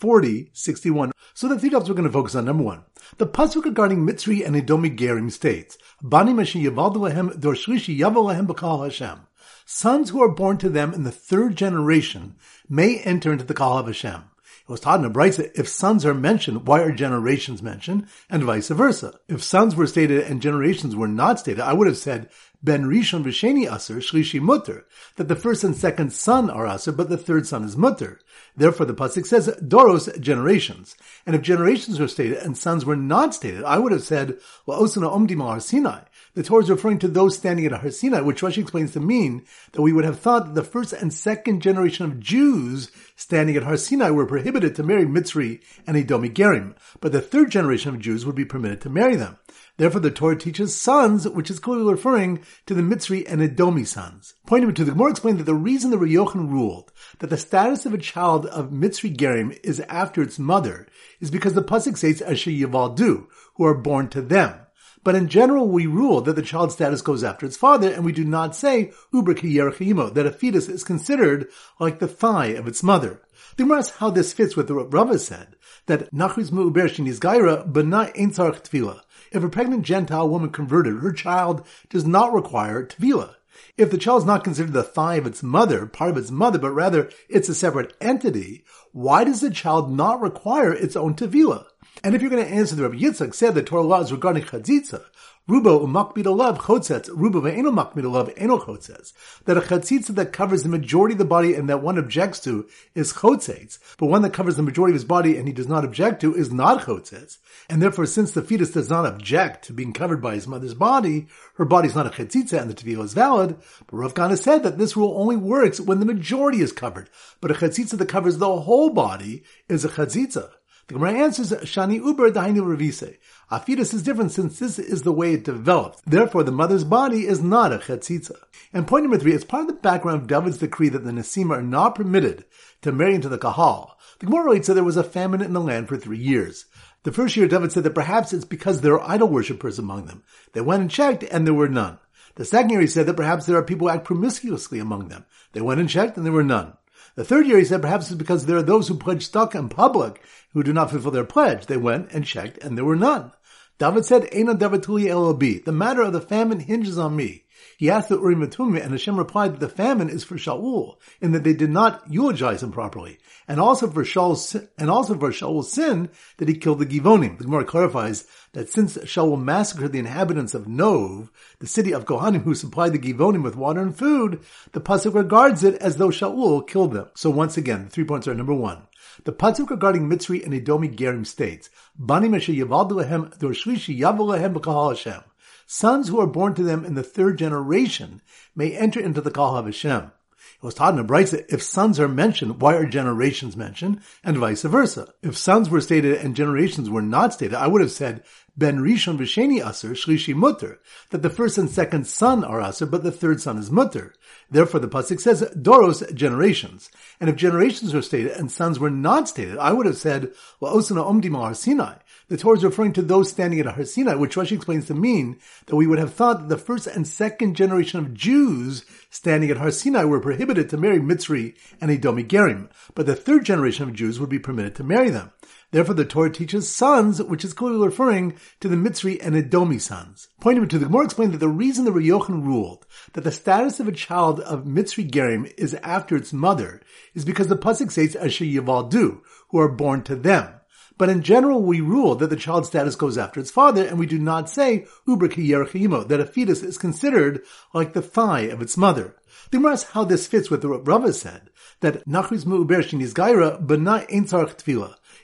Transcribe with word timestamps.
4061. 0.00 1.12
So 1.34 1.48
the 1.48 1.58
three 1.58 1.70
topics 1.70 1.88
we're 1.88 1.94
going 1.94 2.08
to 2.08 2.12
focus 2.12 2.34
on. 2.34 2.44
Number 2.44 2.64
one, 2.64 2.84
the 3.18 3.26
pasuk 3.26 3.64
regarding 3.64 4.06
Mitzri 4.06 4.46
and 4.46 4.54
Edomi 4.54 4.96
Gerim 4.96 5.30
states, 5.30 5.78
Bani 6.02 6.32
Mashi 6.32 6.64
Yavaldu 6.64 7.34
Dorshlishi 7.38 7.98
Yavol 7.98 8.46
B'Kal 8.46 8.84
Hashem. 8.84 9.20
Sons 9.66 10.10
who 10.10 10.22
are 10.22 10.28
born 10.28 10.58
to 10.58 10.68
them 10.68 10.92
in 10.92 11.04
the 11.04 11.10
third 11.10 11.56
generation 11.56 12.36
may 12.68 12.98
enter 12.98 13.32
into 13.32 13.44
the 13.44 13.54
Kal 13.54 13.78
of 13.78 13.86
Hashem. 13.86 14.24
It 14.44 14.70
was 14.70 14.80
taught 14.80 15.04
in 15.04 15.12
Brisa, 15.12 15.50
if 15.54 15.68
sons 15.68 16.06
are 16.06 16.14
mentioned, 16.14 16.66
why 16.66 16.80
are 16.80 16.92
generations 16.92 17.62
mentioned? 17.62 18.06
And 18.30 18.44
vice 18.44 18.68
versa. 18.68 19.18
If 19.28 19.42
sons 19.42 19.76
were 19.76 19.86
stated 19.86 20.22
and 20.24 20.40
generations 20.40 20.96
were 20.96 21.08
not 21.08 21.38
stated, 21.38 21.60
I 21.60 21.74
would 21.74 21.86
have 21.86 21.98
said, 21.98 22.30
Ben 22.64 22.84
Rishon 22.84 23.22
V'Sheni 23.22 23.70
Aser 23.70 23.96
Shlishi 23.96 24.40
Mutter, 24.40 24.86
that 25.16 25.28
the 25.28 25.36
first 25.36 25.64
and 25.64 25.76
second 25.76 26.14
son 26.14 26.48
are 26.48 26.66
Aser, 26.66 26.92
but 26.92 27.10
the 27.10 27.18
third 27.18 27.46
son 27.46 27.62
is 27.62 27.76
Mutter. 27.76 28.18
Therefore, 28.56 28.86
the 28.86 28.94
pasuk 28.94 29.26
says 29.26 29.48
Doros 29.62 30.18
generations, 30.18 30.96
and 31.26 31.36
if 31.36 31.42
generations 31.42 32.00
were 32.00 32.08
stated 32.08 32.38
and 32.38 32.56
sons 32.56 32.86
were 32.86 32.96
not 32.96 33.34
stated, 33.34 33.64
I 33.64 33.78
would 33.78 33.92
have 33.92 34.02
said 34.02 34.38
Osana 34.66 35.14
Omdim 35.14 35.42
Har 35.42 35.60
Sinai. 35.60 36.04
The 36.34 36.42
Torah 36.42 36.64
is 36.64 36.70
referring 36.70 36.98
to 36.98 37.06
those 37.06 37.36
standing 37.36 37.64
at 37.64 37.70
Har 37.70 37.92
Sinai, 37.92 38.20
which 38.20 38.40
Rashi 38.40 38.58
explains 38.58 38.92
to 38.92 39.00
mean 39.00 39.44
that 39.70 39.82
we 39.82 39.92
would 39.92 40.04
have 40.04 40.18
thought 40.18 40.46
that 40.46 40.54
the 40.56 40.64
first 40.64 40.92
and 40.92 41.14
second 41.14 41.62
generation 41.62 42.04
of 42.04 42.18
Jews 42.18 42.90
standing 43.14 43.56
at 43.56 43.62
Har 43.62 43.76
Sinai 43.76 44.10
were 44.10 44.26
prohibited 44.26 44.74
to 44.74 44.82
marry 44.82 45.04
Mitzri 45.04 45.62
and 45.86 45.96
Edomi 45.96 46.34
Gerim, 46.34 46.74
but 47.00 47.12
the 47.12 47.20
third 47.20 47.52
generation 47.52 47.94
of 47.94 48.00
Jews 48.00 48.26
would 48.26 48.34
be 48.34 48.44
permitted 48.44 48.80
to 48.80 48.90
marry 48.90 49.14
them. 49.14 49.38
Therefore, 49.76 50.00
the 50.00 50.10
Torah 50.10 50.36
teaches 50.36 50.76
sons, 50.76 51.28
which 51.28 51.50
is 51.50 51.60
clearly 51.60 51.92
referring 51.92 52.42
to 52.66 52.74
the 52.74 52.82
Mitzri 52.82 53.24
and 53.28 53.40
Edomi 53.40 53.86
sons. 53.86 54.34
Point 54.44 54.62
number 54.62 54.74
two, 54.74 54.84
the 54.84 54.90
Gemara 54.90 55.10
explained 55.10 55.38
that 55.38 55.44
the 55.44 55.54
reason 55.54 55.92
the 55.92 55.96
Riyochan 55.96 56.50
ruled 56.50 56.92
that 57.20 57.30
the 57.30 57.36
status 57.36 57.86
of 57.86 57.94
a 57.94 57.98
child 57.98 58.46
of 58.46 58.70
Mitzri 58.70 59.16
Gerim 59.16 59.56
is 59.62 59.78
after 59.88 60.20
its 60.20 60.40
mother 60.40 60.88
is 61.20 61.30
because 61.30 61.54
the 61.54 61.62
Pasuk 61.62 61.96
says, 61.96 62.20
Asher 62.22 62.50
Yivaldu, 62.50 63.28
who 63.54 63.64
are 63.64 63.74
born 63.74 64.08
to 64.08 64.20
them. 64.20 64.63
But 65.04 65.14
in 65.14 65.28
general, 65.28 65.68
we 65.68 65.86
rule 65.86 66.22
that 66.22 66.34
the 66.34 66.42
child's 66.42 66.74
status 66.74 67.02
goes 67.02 67.22
after 67.22 67.44
its 67.44 67.58
father, 67.58 67.92
and 67.92 68.04
we 68.04 68.12
do 68.12 68.24
not 68.24 68.56
say, 68.56 68.92
uber 69.12 69.34
that 69.34 70.26
a 70.26 70.32
fetus 70.32 70.68
is 70.68 70.82
considered 70.82 71.48
like 71.78 71.98
the 71.98 72.08
thigh 72.08 72.46
of 72.46 72.66
its 72.66 72.82
mother. 72.82 73.20
The 73.56 73.64
Gemara 73.64 73.84
how 73.98 74.10
this 74.10 74.32
fits 74.32 74.56
with 74.56 74.70
what 74.70 74.92
Rava 74.92 75.18
said, 75.18 75.56
that 75.86 76.12
Nachriz 76.12 76.50
Mu'uber 76.50 76.88
Shinis 76.88 77.20
Gaira, 77.20 77.70
but 77.70 77.86
not 77.86 78.18
Ein 78.18 78.30
Tevilah. 78.30 79.02
If 79.30 79.44
a 79.44 79.48
pregnant 79.50 79.82
Gentile 79.82 80.28
woman 80.28 80.50
converted, 80.50 81.00
her 81.00 81.12
child 81.12 81.66
does 81.90 82.06
not 82.06 82.32
require 82.32 82.86
Tevilah. 82.86 83.34
If 83.76 83.90
the 83.90 83.98
child 83.98 84.22
is 84.22 84.26
not 84.26 84.42
considered 84.42 84.72
the 84.72 84.82
thigh 84.82 85.16
of 85.16 85.26
its 85.26 85.42
mother, 85.42 85.86
part 85.86 86.10
of 86.10 86.16
its 86.16 86.30
mother, 86.30 86.58
but 86.58 86.72
rather 86.72 87.10
it's 87.28 87.48
a 87.48 87.54
separate 87.54 87.94
entity, 88.00 88.64
why 88.92 89.24
does 89.24 89.40
the 89.40 89.50
child 89.50 89.92
not 89.92 90.20
require 90.20 90.72
its 90.72 90.96
own 90.96 91.14
Tevilah? 91.14 91.66
And 92.02 92.14
if 92.14 92.20
you're 92.20 92.30
going 92.30 92.44
to 92.44 92.50
answer 92.50 92.74
the 92.74 92.82
Rabbi 92.82 92.96
Yitzchak 92.96 93.34
said 93.34 93.54
that 93.54 93.66
Torah 93.66 93.82
law 93.82 94.00
is 94.00 94.12
regarding 94.12 94.44
chatzitza, 94.44 95.04
Rubo 95.46 95.84
umakbid 95.84 96.24
alav 96.24 96.56
chotzets, 96.56 97.10
rubo 97.10 97.42
ve'eno 97.42 97.70
makbid 97.70 98.04
alav 98.04 98.32
eno 98.38 98.58
chotzets. 98.58 99.12
That 99.44 99.58
a 99.58 99.60
chatzitza 99.60 100.14
that 100.14 100.32
covers 100.32 100.62
the 100.62 100.70
majority 100.70 101.12
of 101.12 101.18
the 101.18 101.26
body 101.26 101.52
and 101.52 101.68
that 101.68 101.82
one 101.82 101.98
objects 101.98 102.40
to 102.44 102.66
is 102.94 103.12
chotzets, 103.12 103.78
but 103.98 104.06
one 104.06 104.22
that 104.22 104.32
covers 104.32 104.56
the 104.56 104.62
majority 104.62 104.92
of 104.92 104.94
his 104.94 105.04
body 105.04 105.36
and 105.36 105.46
he 105.46 105.52
does 105.52 105.68
not 105.68 105.84
object 105.84 106.22
to 106.22 106.34
is 106.34 106.50
not 106.50 106.86
chotzets. 106.86 107.40
And 107.68 107.82
therefore, 107.82 108.06
since 108.06 108.30
the 108.32 108.40
fetus 108.40 108.70
does 108.70 108.88
not 108.88 109.04
object 109.04 109.66
to 109.66 109.74
being 109.74 109.92
covered 109.92 110.22
by 110.22 110.32
his 110.32 110.48
mother's 110.48 110.72
body, 110.72 111.26
her 111.56 111.66
body 111.66 111.88
is 111.88 111.94
not 111.94 112.06
a 112.06 112.10
chatzitza 112.24 112.58
and 112.58 112.70
the 112.70 112.74
tevilah 112.74 113.04
is 113.04 113.12
valid. 113.12 113.58
But 113.86 113.96
Rav 113.98 114.14
Kahana 114.14 114.42
said 114.42 114.62
that 114.62 114.78
this 114.78 114.96
rule 114.96 115.12
only 115.14 115.36
works 115.36 115.78
when 115.78 116.00
the 116.00 116.06
majority 116.06 116.62
is 116.62 116.72
covered. 116.72 117.10
But 117.42 117.50
a 117.50 117.54
chatzitza 117.54 117.98
that 117.98 118.08
covers 118.08 118.38
the 118.38 118.60
whole 118.60 118.88
body 118.88 119.44
is 119.68 119.84
a 119.84 119.90
chatzitza. 119.90 120.52
The 120.86 120.94
Gemara 120.94 121.14
answers, 121.14 121.50
Shani 121.50 121.94
Uber 121.94 122.30
Dainu 122.30 122.62
Revise. 122.66 123.16
A 123.50 123.58
fetus 123.58 123.94
is 123.94 124.02
different 124.02 124.32
since 124.32 124.58
this 124.58 124.78
is 124.78 125.02
the 125.02 125.12
way 125.12 125.32
it 125.32 125.44
develops. 125.44 126.02
Therefore, 126.06 126.42
the 126.42 126.52
mother's 126.52 126.84
body 126.84 127.26
is 127.26 127.42
not 127.42 127.72
a 127.72 127.78
chetzitza. 127.78 128.36
And 128.72 128.86
point 128.86 129.04
number 129.04 129.18
three, 129.18 129.32
as 129.32 129.44
part 129.44 129.62
of 129.62 129.68
the 129.68 129.74
background 129.74 130.22
of 130.22 130.26
David's 130.26 130.58
decree 130.58 130.90
that 130.90 131.04
the 131.04 131.10
Nesim 131.10 131.50
are 131.50 131.62
not 131.62 131.94
permitted 131.94 132.44
to 132.82 132.92
marry 132.92 133.14
into 133.14 133.30
the 133.30 133.38
Kahal, 133.38 133.96
the 134.18 134.26
Gemara 134.26 134.44
writes 134.44 134.66
that 134.66 134.74
there 134.74 134.84
was 134.84 134.98
a 134.98 135.04
famine 135.04 135.40
in 135.40 135.54
the 135.54 135.60
land 135.60 135.88
for 135.88 135.96
three 135.96 136.18
years. 136.18 136.66
The 137.04 137.12
first 137.12 137.36
year, 137.36 137.48
David 137.48 137.72
said 137.72 137.84
that 137.84 137.94
perhaps 137.94 138.32
it's 138.32 138.44
because 138.44 138.80
there 138.80 138.94
are 139.00 139.10
idol 139.10 139.28
worshippers 139.28 139.78
among 139.78 140.06
them. 140.06 140.22
They 140.52 140.60
went 140.60 140.82
and 140.82 140.90
checked, 140.90 141.22
and 141.22 141.46
there 141.46 141.54
were 141.54 141.68
none. 141.68 141.98
The 142.36 142.44
second 142.44 142.70
year, 142.70 142.80
he 142.80 142.86
said 142.86 143.06
that 143.06 143.16
perhaps 143.16 143.46
there 143.46 143.56
are 143.56 143.62
people 143.62 143.88
who 143.88 143.94
act 143.94 144.04
promiscuously 144.04 144.80
among 144.80 145.08
them. 145.08 145.24
They 145.52 145.60
went 145.60 145.80
and 145.80 145.88
checked, 145.88 146.16
and 146.16 146.26
there 146.26 146.32
were 146.32 146.42
none. 146.42 146.76
The 147.16 147.24
third 147.24 147.46
year, 147.46 147.58
he 147.58 147.64
said, 147.64 147.80
perhaps 147.80 148.06
it's 148.06 148.18
because 148.18 148.46
there 148.46 148.56
are 148.56 148.62
those 148.62 148.88
who 148.88 148.96
pledge 148.96 149.24
stock 149.24 149.54
in 149.54 149.68
public 149.68 150.22
who 150.52 150.62
do 150.62 150.72
not 150.72 150.90
fulfill 150.90 151.12
their 151.12 151.24
pledge. 151.24 151.66
They 151.66 151.76
went 151.76 152.10
and 152.12 152.24
checked, 152.24 152.58
and 152.58 152.76
there 152.76 152.84
were 152.84 152.96
none. 152.96 153.32
David 153.78 154.04
said, 154.04 154.30
Eina 154.30 154.58
Davatuli 154.58 155.06
Elobi. 155.06 155.64
The 155.64 155.72
matter 155.72 156.02
of 156.02 156.12
the 156.12 156.20
famine 156.20 156.60
hinges 156.60 156.98
on 156.98 157.14
me. 157.14 157.43
He 157.76 157.90
asked 157.90 158.08
the 158.08 158.18
Urim 158.18 158.42
and 158.42 158.52
Tumim, 158.52 158.82
and 158.82 158.92
Hashem 158.92 159.16
replied 159.16 159.54
that 159.54 159.60
the 159.60 159.68
famine 159.68 160.08
is 160.08 160.24
for 160.24 160.36
Shaul, 160.36 160.96
and 161.20 161.34
that 161.34 161.44
they 161.44 161.52
did 161.52 161.70
not 161.70 162.02
eulogize 162.08 162.62
him 162.62 162.72
properly, 162.72 163.18
and 163.48 163.60
also 163.60 163.88
for 163.88 164.04
Shaul's 164.04 164.56
and 164.78 164.90
also 164.90 165.18
for 165.18 165.30
Shaul's 165.30 165.72
sin 165.72 166.10
that 166.38 166.48
he 166.48 166.54
killed 166.54 166.78
the 166.78 166.86
Givonim. 166.86 167.38
The 167.38 167.44
Gemara 167.44 167.64
clarifies 167.64 168.26
that 168.52 168.70
since 168.70 168.96
Shaul 168.98 169.42
massacred 169.42 169.92
the 169.92 169.98
inhabitants 169.98 170.54
of 170.54 170.68
Nov, 170.68 171.30
the 171.58 171.66
city 171.66 171.92
of 171.92 172.04
Kohanim 172.04 172.42
who 172.42 172.54
supplied 172.54 172.92
the 172.92 172.98
Givonim 172.98 173.42
with 173.42 173.56
water 173.56 173.80
and 173.80 173.96
food, 173.96 174.40
the 174.72 174.80
pasuk 174.80 175.14
regards 175.14 175.64
it 175.64 175.74
as 175.76 175.96
though 175.96 176.10
Shaul 176.10 176.66
killed 176.66 176.92
them. 176.92 177.08
So 177.14 177.30
once 177.30 177.56
again, 177.56 177.84
the 177.84 177.90
three 177.90 178.04
points 178.04 178.28
are 178.28 178.34
number 178.34 178.54
one. 178.54 178.86
The 179.24 179.32
pasuk 179.32 179.70
regarding 179.70 180.08
Mitzri 180.08 180.44
and 180.44 180.52
Edomi 180.52 180.94
Gerim 180.94 181.26
states, 181.26 181.70
"Bani 181.98 182.28
Meshe 182.28 182.56
Yavadu 182.56 182.92
Lehem 182.92 183.36
Dorshlishi 183.38 183.98
Yavu 183.98 184.20
Lehem 184.20 184.54
Hashem." 184.88 185.22
Sons 185.66 186.08
who 186.08 186.20
are 186.20 186.26
born 186.26 186.54
to 186.54 186.62
them 186.62 186.84
in 186.84 186.94
the 186.94 187.02
third 187.02 187.38
generation 187.38 188.20
may 188.54 188.72
enter 188.76 189.00
into 189.00 189.20
the 189.20 189.30
Kal 189.30 189.56
of 189.56 189.66
Hashem. 189.66 190.12
It 190.56 190.62
was 190.62 190.74
taught 190.74 190.94
in 190.94 191.00
a 191.00 191.04
Brisa, 191.04 191.44
if 191.48 191.62
sons 191.62 191.98
are 192.00 192.08
mentioned, 192.08 192.60
why 192.60 192.74
are 192.74 192.86
generations 192.86 193.56
mentioned? 193.56 194.00
And 194.22 194.38
vice 194.38 194.62
versa. 194.62 195.12
If 195.22 195.36
sons 195.36 195.68
were 195.68 195.80
stated 195.80 196.18
and 196.18 196.36
generations 196.36 196.88
were 196.88 197.02
not 197.02 197.34
stated, 197.34 197.54
I 197.54 197.66
would 197.66 197.80
have 197.80 197.90
said, 197.90 198.22
Ben 198.56 198.78
Rishon 198.78 199.18
V'Sheni 199.18 199.66
Aser 199.66 199.90
Shlishi 199.90 200.34
Mutter, 200.34 200.80
that 201.10 201.22
the 201.22 201.30
first 201.30 201.58
and 201.58 201.68
second 201.68 202.06
son 202.06 202.44
are 202.44 202.62
Aser, 202.62 202.86
but 202.86 203.02
the 203.02 203.10
third 203.10 203.40
son 203.40 203.58
is 203.58 203.70
Mutter. 203.70 204.14
Therefore, 204.50 204.80
the 204.80 204.88
pasuk 204.88 205.20
says 205.20 205.42
Doros 205.56 206.14
generations, 206.14 206.90
and 207.20 207.28
if 207.28 207.36
generations 207.36 207.92
were 207.92 208.02
stated 208.02 208.32
and 208.32 208.52
sons 208.52 208.78
were 208.78 208.90
not 208.90 209.28
stated, 209.28 209.58
I 209.58 209.72
would 209.72 209.86
have 209.86 209.96
said 209.96 210.32
Osana 210.62 211.04
Omdim 211.04 211.36
Har 211.36 211.54
Sinai. 211.54 211.96
The 212.28 212.38
Torah 212.38 212.56
is 212.56 212.64
referring 212.64 212.94
to 212.94 213.02
those 213.02 213.30
standing 213.30 213.60
at 213.60 213.66
Har 213.66 213.84
Sinai, 213.84 214.14
which 214.14 214.36
Rashi 214.36 214.52
explains 214.52 214.86
to 214.86 214.94
mean 214.94 215.38
that 215.66 215.76
we 215.76 215.86
would 215.86 215.98
have 215.98 216.14
thought 216.14 216.40
that 216.40 216.48
the 216.48 216.56
first 216.56 216.86
and 216.86 217.06
second 217.06 217.54
generation 217.54 217.98
of 217.98 218.14
Jews 218.14 218.86
standing 219.10 219.50
at 219.50 219.58
Har 219.58 219.70
Sinai 219.70 220.04
were 220.04 220.20
prohibited 220.20 220.70
to 220.70 220.78
marry 220.78 220.98
Mitzri 220.98 221.54
and 221.82 221.90
Edomi 221.90 222.26
Gerim, 222.26 222.70
but 222.94 223.04
the 223.04 223.14
third 223.14 223.44
generation 223.44 223.86
of 223.86 223.94
Jews 223.94 224.18
would 224.18 224.30
be 224.30 224.38
permitted 224.38 224.74
to 224.76 224.84
marry 224.84 225.10
them. 225.10 225.32
Therefore, 225.70 225.96
the 225.96 226.06
Torah 226.06 226.30
teaches 226.30 226.74
sons, 226.74 227.22
which 227.22 227.44
is 227.44 227.52
clearly 227.52 227.84
referring 227.84 228.38
to 228.60 228.68
the 228.68 228.76
Mitzri 228.76 229.18
and 229.20 229.34
Edomi 229.34 229.78
sons. 229.78 230.28
Point 230.40 230.70
to 230.70 230.78
the 230.78 230.86
Gemara 230.86 231.04
explained 231.04 231.34
that 231.34 231.38
the 231.38 231.48
reason 231.48 231.84
the 231.84 231.90
Riyochan 231.90 232.42
ruled 232.42 232.86
that 233.12 233.24
the 233.24 233.32
status 233.32 233.80
of 233.80 233.88
a 233.88 233.92
child 233.92 234.40
of 234.40 234.64
Mitzri 234.64 235.10
Gerim 235.10 235.52
is 235.58 235.74
after 235.74 236.16
its 236.16 236.32
mother 236.32 236.80
is 237.12 237.26
because 237.26 237.48
the 237.48 237.56
Pasuk 237.56 237.90
says, 237.90 238.16
Asher 238.16 238.46
Yivaldu, 238.46 239.20
who 239.50 239.58
are 239.58 239.68
born 239.68 240.02
to 240.04 240.16
them. 240.16 240.54
But 240.96 241.08
in 241.08 241.22
general, 241.22 241.60
we 241.62 241.80
rule 241.80 242.14
that 242.14 242.30
the 242.30 242.36
child's 242.36 242.68
status 242.68 242.94
goes 242.94 243.18
after 243.18 243.40
its 243.40 243.50
father, 243.50 243.84
and 243.84 243.98
we 243.98 244.06
do 244.06 244.18
not 244.18 244.48
say, 244.48 244.86
that 245.06 246.20
a 246.20 246.26
fetus 246.26 246.62
is 246.62 246.78
considered 246.78 247.42
like 247.72 247.92
the 247.92 248.02
thigh 248.02 248.42
of 248.42 248.62
its 248.62 248.76
mother. 248.76 249.16
The 249.50 249.58
Gemara 249.58 249.72
asks 249.72 249.90
how 249.90 250.04
this 250.04 250.28
fits 250.28 250.50
with 250.50 250.64
what 250.64 250.86
Rava 250.86 251.12
said, 251.12 251.50
that 251.80 252.06
Nachriz 252.06 252.44
Mu'uber 252.44 252.82
Shinis 252.82 253.12
Gaira, 253.12 253.58
but 253.60 253.80
not 253.80 254.06
Ein. 254.12 254.26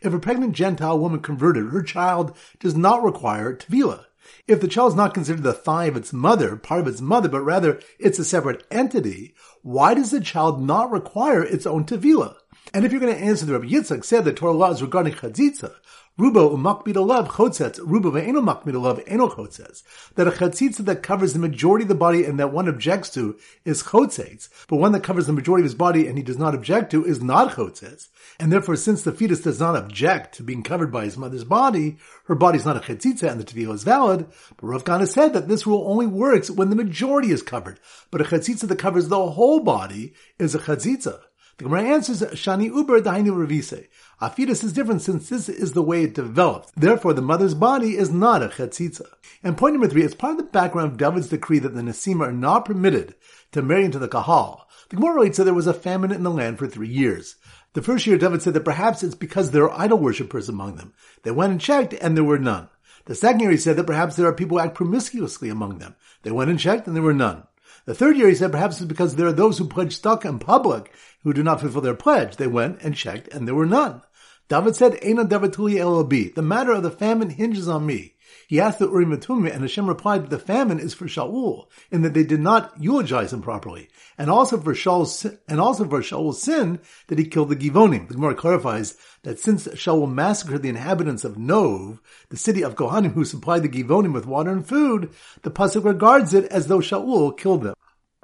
If 0.02 0.14
a 0.14 0.18
pregnant 0.18 0.54
Gentile 0.54 0.98
woman 0.98 1.20
converted, 1.20 1.70
her 1.70 1.82
child 1.82 2.36
does 2.58 2.74
not 2.74 3.04
require 3.04 3.54
tevilah. 3.54 4.06
If 4.46 4.60
the 4.60 4.68
child 4.68 4.92
is 4.92 4.96
not 4.96 5.14
considered 5.14 5.42
the 5.42 5.52
thigh 5.52 5.86
of 5.86 5.96
its 5.96 6.12
mother, 6.12 6.56
part 6.56 6.80
of 6.80 6.86
its 6.88 7.00
mother, 7.00 7.28
but 7.28 7.42
rather 7.42 7.80
it's 7.98 8.18
a 8.18 8.24
separate 8.24 8.64
entity, 8.70 9.34
why 9.62 9.94
does 9.94 10.10
the 10.10 10.20
child 10.20 10.62
not 10.62 10.90
require 10.90 11.42
its 11.42 11.66
own 11.66 11.84
tevilah? 11.84 12.36
And 12.72 12.84
if 12.84 12.92
you're 12.92 13.00
going 13.00 13.14
to 13.14 13.20
answer 13.20 13.46
the 13.46 13.54
Rabbi 13.54 13.66
Yitzchak 13.66 14.04
said 14.04 14.24
that 14.24 14.36
Torah 14.36 14.52
laws 14.52 14.80
regarding 14.80 15.14
chatzitza, 15.14 15.74
Rubo 16.20 16.54
umakbid 16.54 16.96
alav 16.96 17.28
chotzetz, 17.28 17.78
rubo 17.80 18.12
ve'eno 18.12 18.44
makbid 18.44 18.74
alav 18.74 19.02
eno 19.06 19.26
chotzetz. 19.28 19.82
That 20.16 20.28
a 20.28 20.30
chatzitza 20.30 20.84
that 20.84 21.02
covers 21.02 21.32
the 21.32 21.38
majority 21.38 21.84
of 21.84 21.88
the 21.88 21.94
body 21.94 22.26
and 22.26 22.38
that 22.38 22.52
one 22.52 22.68
objects 22.68 23.08
to 23.14 23.38
is 23.64 23.84
chotzetz, 23.84 24.50
but 24.68 24.76
one 24.76 24.92
that 24.92 25.02
covers 25.02 25.26
the 25.26 25.32
majority 25.32 25.62
of 25.62 25.70
his 25.70 25.74
body 25.74 26.06
and 26.06 26.18
he 26.18 26.22
does 26.22 26.36
not 26.36 26.54
object 26.54 26.90
to 26.90 27.06
is 27.06 27.22
not 27.22 27.52
chotzetz. 27.52 28.08
And 28.38 28.52
therefore, 28.52 28.76
since 28.76 29.02
the 29.02 29.12
fetus 29.12 29.40
does 29.40 29.60
not 29.60 29.76
object 29.76 30.34
to 30.34 30.42
being 30.42 30.62
covered 30.62 30.92
by 30.92 31.04
his 31.04 31.16
mother's 31.16 31.44
body, 31.44 31.96
her 32.24 32.34
body 32.34 32.58
is 32.58 32.66
not 32.66 32.76
a 32.76 32.80
chatzitza 32.80 33.30
and 33.30 33.40
the 33.40 33.44
tevilah 33.44 33.74
is 33.74 33.84
valid. 33.84 34.26
But 34.58 34.66
Rav 34.66 34.84
Kahana 34.84 35.08
said 35.08 35.32
that 35.32 35.48
this 35.48 35.66
rule 35.66 35.84
only 35.86 36.06
works 36.06 36.50
when 36.50 36.68
the 36.68 36.76
majority 36.76 37.30
is 37.30 37.40
covered. 37.40 37.80
But 38.10 38.20
a 38.20 38.24
chatzitza 38.24 38.68
that 38.68 38.78
covers 38.78 39.08
the 39.08 39.30
whole 39.30 39.60
body 39.60 40.12
is 40.38 40.54
a 40.54 40.58
chatzitza. 40.58 41.20
The 41.60 41.64
Gemara 41.64 41.82
answers, 41.82 42.22
Shani 42.22 42.74
Uber 42.74 43.02
Dainu 43.02 43.32
Ravise. 43.32 43.86
A 44.22 44.30
fetus 44.30 44.64
is 44.64 44.72
different 44.72 45.02
since 45.02 45.28
this 45.28 45.46
is 45.46 45.74
the 45.74 45.82
way 45.82 46.04
it 46.04 46.14
developed. 46.14 46.72
Therefore, 46.74 47.12
the 47.12 47.20
mother's 47.20 47.52
body 47.52 47.98
is 47.98 48.10
not 48.10 48.42
a 48.42 48.48
chetzitza. 48.48 49.04
And 49.42 49.58
point 49.58 49.74
number 49.74 49.86
three, 49.86 50.02
as 50.02 50.14
part 50.14 50.30
of 50.30 50.36
the 50.38 50.44
background 50.44 50.92
of 50.92 50.96
David's 50.96 51.28
decree 51.28 51.58
that 51.58 51.74
the 51.74 51.82
Nesim 51.82 52.26
are 52.26 52.32
not 52.32 52.64
permitted 52.64 53.14
to 53.52 53.60
marry 53.60 53.84
into 53.84 53.98
the 53.98 54.08
Kahal, 54.08 54.62
the 54.88 54.96
Gemara 54.96 55.16
writes 55.16 55.36
that 55.36 55.44
there 55.44 55.52
was 55.52 55.66
a 55.66 55.74
famine 55.74 56.12
in 56.12 56.22
the 56.22 56.30
land 56.30 56.58
for 56.58 56.66
three 56.66 56.88
years. 56.88 57.36
The 57.74 57.82
first 57.82 58.06
year, 58.06 58.16
David 58.16 58.40
said 58.40 58.54
that 58.54 58.64
perhaps 58.64 59.02
it's 59.02 59.14
because 59.14 59.50
there 59.50 59.64
are 59.64 59.78
idol 59.78 59.98
worshippers 59.98 60.48
among 60.48 60.76
them. 60.76 60.94
They 61.24 61.30
went 61.30 61.52
and 61.52 61.60
checked, 61.60 61.92
and 61.92 62.16
there 62.16 62.24
were 62.24 62.38
none. 62.38 62.70
The 63.04 63.14
second 63.14 63.40
year, 63.40 63.50
he 63.50 63.58
said 63.58 63.76
that 63.76 63.86
perhaps 63.86 64.16
there 64.16 64.26
are 64.26 64.32
people 64.32 64.56
who 64.56 64.64
act 64.64 64.76
promiscuously 64.76 65.50
among 65.50 65.76
them. 65.76 65.94
They 66.22 66.30
went 66.30 66.48
and 66.48 66.58
checked, 66.58 66.86
and 66.86 66.96
there 66.96 67.02
were 67.02 67.12
none. 67.12 67.42
The 67.90 67.96
third 67.96 68.18
year, 68.18 68.28
he 68.28 68.36
said, 68.36 68.52
perhaps 68.52 68.76
it's 68.76 68.86
because 68.86 69.16
there 69.16 69.26
are 69.26 69.32
those 69.32 69.58
who 69.58 69.66
pledge 69.66 69.96
stock 69.96 70.24
in 70.24 70.38
public 70.38 70.92
who 71.24 71.32
do 71.32 71.42
not 71.42 71.60
fulfill 71.60 71.80
their 71.80 71.92
pledge. 71.92 72.36
They 72.36 72.46
went 72.46 72.82
and 72.82 72.94
checked, 72.94 73.26
and 73.34 73.48
there 73.48 73.54
were 73.56 73.66
none. 73.66 74.02
David 74.48 74.76
said, 74.76 74.92
Eina 75.00 75.28
Davatuli 75.28 75.84
LOB. 75.84 76.32
The 76.36 76.40
matter 76.40 76.70
of 76.70 76.84
the 76.84 76.92
famine 76.92 77.30
hinges 77.30 77.68
on 77.68 77.86
me. 77.86 78.14
He 78.46 78.60
asked 78.60 78.78
the 78.78 78.88
Urim 78.88 79.10
and 79.12 79.20
Tumim, 79.20 79.52
and 79.52 79.62
Hashem 79.62 79.88
replied 79.88 80.22
that 80.22 80.30
the 80.30 80.38
famine 80.38 80.78
is 80.78 80.94
for 80.94 81.06
Shaul, 81.06 81.66
in 81.90 82.02
that 82.02 82.14
they 82.14 82.22
did 82.22 82.38
not 82.38 82.72
eulogize 82.80 83.32
him 83.32 83.42
properly, 83.42 83.88
and 84.16 84.30
also 84.30 84.56
for 84.60 84.72
Shaul's 84.72 85.26
and 85.48 85.60
also 85.60 85.84
for 85.84 86.00
Shaul's 86.00 86.40
sin 86.40 86.78
that 87.08 87.18
he 87.18 87.24
killed 87.24 87.48
the 87.48 87.56
Givonim. 87.56 88.06
The 88.06 88.14
Gemara 88.14 88.36
clarifies 88.36 88.96
that 89.22 89.40
since 89.40 89.66
Shaul 89.66 90.08
massacred 90.08 90.62
the 90.62 90.68
inhabitants 90.68 91.24
of 91.24 91.38
Nov, 91.38 92.00
the 92.28 92.36
city 92.36 92.62
of 92.62 92.76
Kohanim 92.76 93.14
who 93.14 93.24
supplied 93.24 93.64
the 93.64 93.68
Givonim 93.68 94.12
with 94.12 94.26
water 94.26 94.52
and 94.52 94.64
food, 94.64 95.10
the 95.42 95.50
pasuk 95.50 95.84
regards 95.84 96.34
it 96.34 96.44
as 96.52 96.68
though 96.68 96.78
Shaul 96.78 97.36
killed 97.36 97.64
them. 97.64 97.74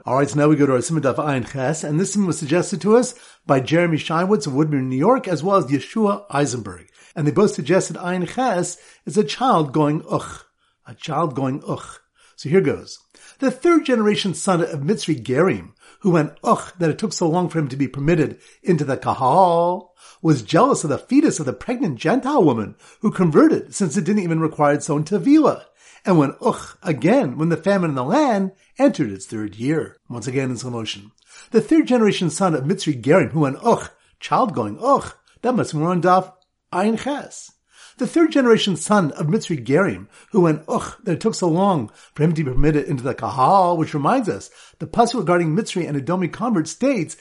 All 0.07 0.15
right, 0.15 0.31
so 0.31 0.39
now 0.39 0.47
we 0.47 0.55
go 0.55 0.67
to 0.67 0.75
our 0.75 0.81
Simon 0.83 1.03
Daf 1.03 1.17
Ayin 1.17 1.51
Ches, 1.51 1.83
and 1.83 1.99
this 1.99 2.17
one 2.17 2.29
was 2.29 2.39
suggested 2.39 2.81
to 2.81 2.97
us 2.97 3.17
by 3.45 3.59
Jeremy 3.59 3.97
Scheinwitz 3.97 4.47
of 4.47 4.53
Woodmere, 4.53 4.81
New 4.85 4.95
York, 4.95 5.27
as 5.27 5.43
well 5.43 5.57
as 5.57 5.65
Yeshua 5.65 6.27
Eisenberg. 6.31 6.87
And 7.17 7.27
they 7.27 7.33
both 7.33 7.55
suggested 7.55 7.97
Ayin 7.97 8.33
Ches 8.33 8.79
is 9.05 9.19
a 9.19 9.25
child 9.25 9.73
going 9.73 10.05
ugh. 10.09 10.45
A 10.87 10.95
child 10.95 11.35
going 11.35 11.61
ugh. 11.67 11.99
So 12.37 12.49
here 12.49 12.61
goes. 12.61 13.01
The 13.41 13.51
third 13.51 13.85
generation 13.85 14.33
son 14.33 14.61
of 14.61 14.79
Mitzri 14.79 15.21
Gerim, 15.21 15.73
who 16.03 16.11
went 16.11 16.39
ugh 16.45 16.73
that 16.79 16.91
it 16.91 17.01
took 17.01 17.13
so 17.13 17.29
long 17.29 17.49
for 17.49 17.59
him 17.59 17.67
to 17.67 17.77
be 17.77 17.89
permitted 17.89 18.39
into 18.63 18.85
the 18.85 18.97
Kahal, 18.97 19.93
was 20.23 20.43
jealous 20.43 20.85
of 20.85 20.91
the 20.91 20.99
fetus 20.99 21.41
of 21.41 21.47
the 21.47 21.53
pregnant 21.53 21.99
Gentile 21.99 22.45
woman 22.45 22.77
who 23.01 23.11
converted 23.11 23.75
since 23.75 23.97
it 23.97 24.05
didn't 24.05 24.23
even 24.23 24.39
require 24.39 24.75
its 24.75 24.89
own 24.89 25.03
tevila 25.03 25.65
and 26.07 26.19
when 26.19 26.35
Uch 26.41 26.77
again, 26.83 27.37
when 27.37 27.49
the 27.49 27.57
famine 27.57 27.91
in 27.91 27.97
the 27.97 28.05
land 28.05 28.53
entered 28.79 29.11
its 29.11 29.27
third 29.27 29.57
year. 29.57 29.97
Once 30.09 30.27
again 30.27 30.51
in 30.51 30.57
slow 30.57 30.71
motion. 30.71 31.11
The 31.51 31.61
third 31.61 31.87
generation 31.87 32.31
son 32.31 32.55
of 32.55 32.65
Mitzri 32.65 33.01
Gerim, 33.01 33.33
who 33.33 33.41
went 33.41 33.59
Uch, 33.63 33.91
child 34.21 34.55
going 34.55 34.79
Uch, 34.81 35.13
that 35.43 35.55
must 35.55 35.75
be 35.75 35.81
on 35.81 36.01
Daf 36.01 36.33
Ayin 36.73 36.99
Ches. 36.99 37.53
The 37.99 38.07
third 38.07 38.31
generation 38.31 38.77
son 38.77 39.11
of 39.13 39.27
Mitzri 39.27 39.65
Gerim, 39.65 40.07
who 40.31 40.43
went 40.43 40.63
Uch, 40.69 40.97
that 41.05 41.13
it 41.13 41.21
took 41.21 41.35
so 41.35 41.49
long 41.49 41.91
for 42.15 42.23
him 42.23 42.35
to 42.35 42.45
be 42.45 42.53
permitted 42.53 42.87
into 42.87 43.03
the 43.03 43.15
Kahal, 43.15 43.77
which 43.77 43.95
reminds 43.95 44.29
us, 44.29 44.51
the 44.79 44.87
pasuk 44.87 45.19
regarding 45.19 45.57
Mitzri 45.57 45.89
and 45.89 46.01
Edomi 46.01 46.31
convert 46.31 46.69
states, 46.69 47.17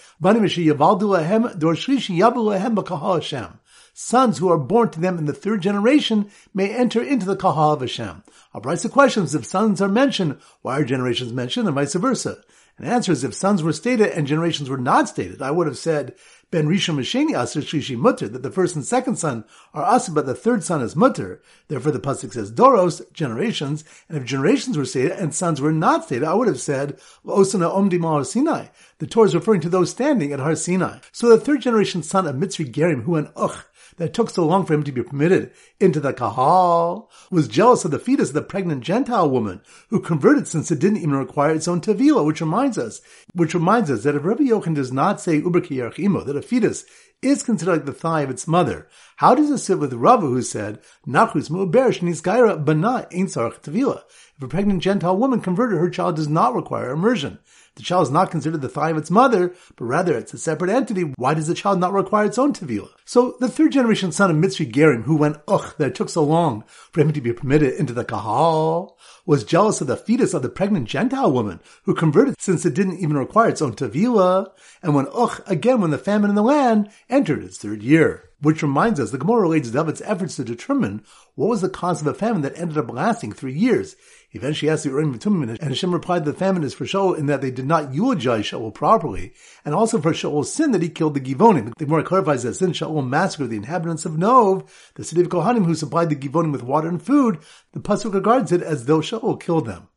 sons 3.98 4.38
who 4.38 4.50
are 4.50 4.58
born 4.58 4.90
to 4.90 5.00
them 5.00 5.18
in 5.18 5.26
the 5.26 5.34
third 5.34 5.62
generation 5.62 6.30
may 6.54 6.70
enter 6.70 7.02
into 7.02 7.26
the 7.26 7.38
Kahal 7.38 7.72
of 7.72 7.80
Hashem. 7.80 8.24
Our 8.56 8.62
Brisa 8.62 8.90
questions 8.90 9.36
if 9.36 9.46
sons 9.46 9.82
are 9.82 9.90
mentioned, 9.90 10.38
why 10.62 10.80
are 10.80 10.86
generations 10.86 11.34
mentioned, 11.34 11.68
and 11.68 11.76
vice 11.76 11.94
versa. 11.94 12.42
And 12.78 12.88
answers 12.88 13.22
if 13.26 13.34
sons 13.34 13.62
were 13.62 13.74
stated 13.74 14.14
and 14.14 14.26
generations 14.26 14.70
were 14.70 14.78
not 14.78 15.10
stated. 15.10 15.42
I 15.42 15.52
would 15.52 15.68
have 15.68 15.78
said 15.78 16.16
Ben 16.52 16.66
Rishon 16.66 16.96
Mesheni 16.96 17.38
Aser 17.38 17.60
Shlishi 17.60 17.98
Mutter, 17.98 18.30
that 18.30 18.44
the 18.44 18.52
first 18.52 18.78
and 18.78 18.86
second 18.86 19.18
son 19.18 19.44
are 19.74 19.94
Aser, 19.94 20.14
but 20.14 20.26
the 20.26 20.34
third 20.34 20.64
son 20.64 20.82
is 20.82 20.96
Mutter. 20.96 21.42
Therefore 21.68 21.92
the 21.92 22.00
Pasuk 22.00 22.32
says 22.32 22.50
Doros, 22.50 23.02
generations, 23.12 23.84
and 24.08 24.18
if 24.18 24.24
generations 24.24 24.78
were 24.78 24.86
stated 24.86 25.12
and 25.12 25.36
sons 25.36 25.60
were 25.60 25.74
not 25.74 26.06
stated, 26.06 26.24
I 26.24 26.34
would 26.34 26.48
have 26.48 26.62
said 26.62 26.98
Osana 27.26 27.70
Omdi 27.70 28.02
Har 28.02 28.24
Sinai. 28.24 28.68
The 29.00 29.08
Torah 29.08 29.28
is 29.28 29.36
referring 29.36 29.60
to 29.62 29.70
those 29.70 29.90
standing 29.90 30.32
at 30.32 30.40
Har 30.40 30.56
Sinai. 30.56 31.00
So 31.12 31.28
the 31.28 31.44
third 31.44 31.60
generation 31.60 32.04
son 32.04 32.26
of 32.26 32.38
Mitzri 32.38 32.72
Gerim, 32.72 33.04
who 33.04 33.12
went 33.12 33.36
Uch, 33.36 33.66
that 33.98 34.14
took 34.14 34.30
so 34.30 34.46
long 34.46 34.66
for 34.66 34.74
him 34.74 34.84
to 34.84 34.92
be 34.92 35.04
permitted 35.04 35.52
into 35.80 36.00
the 36.00 36.14
kahal, 36.14 37.10
was 37.32 37.48
jealous 37.48 37.86
of 37.86 37.92
the 37.92 38.00
fetus 38.00 38.30
of 38.30 38.36
the 38.36 38.42
pregnant 38.42 38.84
Gentile 38.84 39.30
woman 39.30 39.62
who 39.90 40.00
converted 40.00 40.48
since 40.48 40.72
it 40.72 40.80
didn't 40.80 40.98
even 40.98 41.16
require 41.16 41.54
its 41.54 41.68
own 41.68 41.82
tevila, 41.82 42.26
which 42.26 42.42
reminds 42.42 42.78
us, 42.78 43.02
which 43.34 43.54
reminds 43.54 43.90
us 43.90 44.04
that 44.04 44.16
if 44.16 44.26
Rabbi 44.26 44.44
Yochanan 44.44 44.76
does 44.76 44.92
not 44.92 45.22
say 45.22 45.42
uberkiyarchimo, 45.42 46.26
that 46.26 46.36
a 46.36 46.42
fetus 46.42 46.86
is 47.22 47.44
considered 47.44 47.72
like 47.72 47.86
the 47.86 47.94
thigh 47.94 48.22
of 48.22 48.30
its 48.30 48.48
mother, 48.48 48.88
how 49.18 49.34
does 49.34 49.50
it 49.50 49.60
sit 49.60 49.80
with 49.80 49.94
Rava 49.94 50.28
who 50.28 50.42
said, 50.42 50.80
Nachus 51.08 51.50
mu'ber 51.50 51.88
shnizgaira 51.90 52.66
bana 52.66 53.08
ain't 53.12 53.30
sarach 53.30 53.62
tevila? 53.62 54.04
If 54.36 54.44
a 54.44 54.48
pregnant 54.50 54.84
Gentile 54.84 55.16
woman 55.16 55.40
converted, 55.40 55.80
her 55.80 55.90
child 55.90 56.18
does 56.18 56.28
not 56.28 56.54
require 56.54 56.90
immersion. 56.90 57.40
The 57.76 57.84
child 57.84 58.08
is 58.08 58.12
not 58.12 58.32
considered 58.32 58.62
the 58.62 58.68
thigh 58.68 58.90
of 58.90 58.98
its 58.98 59.10
mother, 59.12 59.54
but 59.78 59.86
rather 59.86 60.18
it's 60.18 60.34
a 60.34 60.38
separate 60.38 60.70
entity. 60.70 61.14
Why 61.16 61.34
does 61.34 61.48
the 61.48 61.54
child 61.54 61.80
not 61.80 61.94
require 61.94 62.26
its 62.26 62.38
own 62.38 62.52
tevila? 62.52 62.90
So 63.06 63.36
the 63.40 63.48
third 63.48 63.72
generation 63.72 64.12
son 64.12 64.32
of 64.32 64.36
Mitzri 64.36 64.70
Gerim, 64.70 65.04
who 65.04 65.16
went 65.16 65.38
ugh 65.48 65.74
that 65.78 65.90
it 65.90 65.96
took 65.96 66.10
so 66.10 66.24
long 66.24 66.66
for 66.68 67.00
him 67.00 67.14
to 67.14 67.22
be 67.22 67.32
permitted 67.32 67.76
into 67.76 67.94
the 67.94 68.04
kahal, 68.04 68.98
was 69.26 69.46
jealous 69.46 69.80
of 69.80 69.88
the 69.88 69.96
fetus 69.96 70.34
of 70.34 70.42
the 70.42 70.50
pregnant 70.50 70.90
Gentile 70.90 71.32
woman 71.32 71.62
who 71.84 71.94
converted 71.94 72.36
since 72.40 72.66
it 72.66 72.74
didn't 72.74 73.00
even 73.00 73.18
require 73.18 73.50
its 73.50 73.62
own 73.62 73.74
tevila, 73.74 74.52
and 74.82 74.94
when 74.94 75.08
ugh 75.14 75.42
again 75.48 75.80
when 75.80 75.92
the 75.92 75.98
famine 75.98 76.30
in 76.30 76.36
the 76.36 76.44
land 76.44 76.90
entered 77.10 77.44
its 77.44 77.58
third 77.58 77.82
year. 77.82 78.30
Which 78.46 78.62
reminds 78.62 79.00
us, 79.00 79.10
the 79.10 79.18
Gemara 79.18 79.42
relates 79.42 79.72
David's 79.72 80.04
efforts 80.04 80.36
to 80.36 80.44
determine 80.44 81.04
what 81.34 81.50
was 81.50 81.62
the 81.62 81.68
cause 81.68 82.02
of 82.02 82.06
a 82.06 82.14
famine 82.14 82.44
that 82.44 82.56
ended 82.56 82.78
up 82.78 82.92
lasting 82.92 83.32
three 83.32 83.58
years. 83.58 83.96
Eventually 84.34 84.70
asked 84.70 84.84
the 84.84 84.92
Urim 84.92 85.16
and 85.16 85.50
and 85.50 85.60
Hashem 85.60 85.92
replied 85.92 86.26
the 86.26 86.32
famine 86.32 86.64
is 86.64 86.76
for 86.76 86.86
Shaul 86.86 87.18
in 87.18 87.26
that 87.26 87.42
they 87.42 87.50
did 87.50 87.66
not 87.66 87.96
eulogize 87.96 88.46
Shaul 88.46 88.72
properly, 88.72 89.34
and 89.66 89.74
also 89.74 90.00
for 90.00 90.12
Shaul's 90.12 90.54
sin 90.54 90.74
that 90.74 90.84
he 90.84 90.90
killed 90.90 91.16
the 91.16 91.22
Givonim. 91.22 91.76
The 91.76 91.86
Gemara 91.86 92.04
clarifies 92.04 92.44
that 92.44 92.54
since 92.54 92.78
Shaul 92.80 93.10
massacred 93.10 93.50
the 93.50 93.58
inhabitants 93.58 94.06
of 94.06 94.16
Nov, 94.16 94.72
the 94.94 95.04
city 95.04 95.22
of 95.22 95.30
Kohanim, 95.30 95.66
who 95.66 95.74
supplied 95.74 96.12
the 96.12 96.16
Givonim 96.16 96.52
with 96.52 96.62
water 96.62 96.88
and 96.88 97.02
food, 97.02 97.40
the 97.74 97.80
Pasuk 97.80 98.14
regards 98.14 98.52
it 98.52 98.62
as 98.62 98.86
though 98.86 99.00
Shaul 99.00 99.42
killed 99.42 99.66
them. 99.66 99.88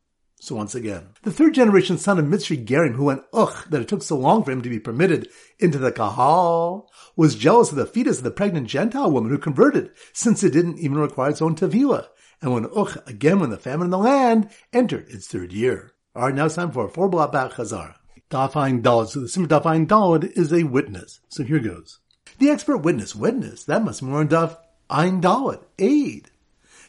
So 0.41 0.55
once 0.55 0.73
again, 0.73 1.09
the 1.23 1.33
third 1.33 1.53
generation 1.53 1.97
son 1.97 2.17
of 2.17 2.23
Mitzri 2.23 2.65
Gerim, 2.65 2.95
who 2.95 3.03
went 3.03 3.23
ugh 3.33 3.53
that 3.69 3.81
it 3.81 3.89
took 3.89 4.01
so 4.01 4.17
long 4.17 4.43
for 4.43 4.51
him 4.51 4.61
to 4.61 4.69
be 4.69 4.79
permitted 4.79 5.27
into 5.59 5.77
the 5.77 5.91
Kahal, 5.91 6.89
was 7.19 7.35
jealous 7.35 7.69
of 7.69 7.75
the 7.75 7.85
fetus 7.85 8.19
of 8.19 8.23
the 8.23 8.31
pregnant 8.31 8.67
Gentile 8.67 9.11
woman 9.11 9.29
who 9.29 9.37
converted, 9.37 9.91
since 10.13 10.43
it 10.43 10.53
didn't 10.53 10.79
even 10.79 10.97
require 10.97 11.29
its 11.29 11.41
own 11.41 11.55
tevila 11.55 12.07
and 12.41 12.53
when 12.53 12.65
Uch, 12.75 12.97
again 13.07 13.39
when 13.39 13.49
the 13.49 13.57
famine 13.57 13.85
in 13.85 13.91
the 13.91 13.97
land, 13.97 14.49
entered 14.71 15.09
its 15.09 15.27
third 15.27 15.51
year. 15.51 15.93
Alright, 16.15 16.35
now 16.35 16.45
it's 16.45 16.55
time 16.55 16.71
for 16.71 16.85
a 16.85 16.89
four 16.89 17.09
block 17.09 17.31
back 17.31 17.51
Chazara. 17.51 17.95
Dafain 18.29 18.81
Dalad. 18.81 19.09
So 19.09 19.19
the 19.19 19.27
Simmer 19.27 19.47
Dafain 19.47 19.87
Dalad 19.87 20.31
is 20.37 20.53
a 20.53 20.63
witness. 20.63 21.19
So 21.29 21.43
here 21.43 21.59
goes. 21.59 21.99
The 22.37 22.49
expert 22.49 22.77
witness, 22.77 23.15
witness, 23.15 23.63
that 23.65 23.83
must 23.83 24.01
be 24.01 24.07
more 24.07 24.23
Daf 24.23 24.57
Ein 24.89 25.21
Dalad, 25.21 25.63
aid. 25.77 26.31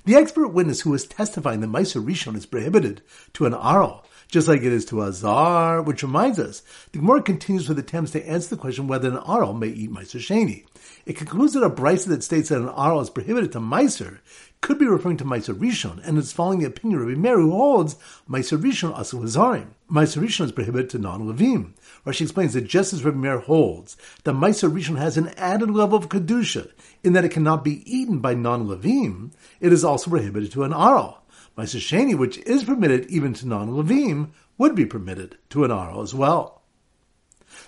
The 0.04 0.14
expert 0.14 0.48
witness 0.48 0.82
who 0.82 0.94
is 0.94 1.06
testifying 1.06 1.60
that 1.60 1.70
Meiser 1.70 2.04
Rishon 2.04 2.36
is 2.36 2.46
prohibited 2.46 3.02
to 3.34 3.46
an 3.46 3.54
Aral, 3.54 4.04
just 4.30 4.48
like 4.48 4.62
it 4.62 4.72
is 4.72 4.84
to 4.86 5.02
Azar, 5.02 5.82
which 5.82 6.02
reminds 6.02 6.38
us, 6.38 6.62
the 6.92 6.98
Gemara 6.98 7.22
continues 7.22 7.68
with 7.68 7.78
attempts 7.78 8.12
to 8.12 8.26
answer 8.28 8.50
the 8.50 8.60
question 8.60 8.86
whether 8.86 9.08
an 9.08 9.18
Aral 9.28 9.52
may 9.52 9.68
eat 9.68 9.90
Meiser 9.90 10.20
Sheni. 10.20 10.64
It 11.04 11.16
concludes 11.16 11.54
that 11.54 11.64
a 11.64 11.70
brisa 11.70 12.06
that 12.08 12.22
states 12.22 12.50
that 12.50 12.60
an 12.60 12.68
Aral 12.68 13.00
is 13.00 13.10
prohibited 13.10 13.52
to 13.52 13.60
Meiser 13.60 14.18
could 14.60 14.78
be 14.78 14.86
referring 14.86 15.16
to 15.16 15.24
Meiser 15.24 15.54
Rishon, 15.54 16.06
and 16.06 16.18
is 16.18 16.32
following 16.32 16.58
the 16.58 16.66
opinion 16.66 17.00
of 17.00 17.06
Rabbi 17.06 17.18
Meir, 17.18 17.40
who 17.40 17.50
holds 17.50 17.96
Meiser 18.28 18.60
Rishon 18.60 18.94
asu 18.94 19.20
hazarim. 19.20 19.68
Meiser 19.90 20.22
Rishon 20.22 20.44
is 20.44 20.52
prohibited 20.52 20.90
to 20.90 20.98
non-levim. 20.98 21.72
Rashi 22.06 22.22
explains 22.22 22.52
that 22.52 22.62
just 22.62 22.92
as 22.92 23.04
Rabbi 23.04 23.16
Meir 23.16 23.38
holds 23.40 23.96
that 24.24 24.34
Meiser 24.34 24.70
Rishon 24.70 24.98
has 24.98 25.16
an 25.16 25.28
added 25.36 25.70
level 25.70 25.98
of 25.98 26.08
kedusha 26.08 26.70
in 27.02 27.14
that 27.14 27.24
it 27.24 27.30
cannot 27.30 27.64
be 27.64 27.82
eaten 27.90 28.20
by 28.20 28.34
non-levim, 28.34 29.32
it 29.60 29.72
is 29.72 29.84
also 29.84 30.10
prohibited 30.10 30.52
to 30.52 30.64
an 30.64 30.72
aral. 30.72 31.19
Sheni, 31.64 32.16
which 32.16 32.38
is 32.38 32.64
permitted 32.64 33.06
even 33.06 33.34
to 33.34 33.48
non-levim, 33.48 34.30
would 34.58 34.74
be 34.74 34.86
permitted 34.86 35.38
to 35.50 35.64
an 35.64 35.70
aral 35.70 36.02
as 36.02 36.14
well. 36.14 36.60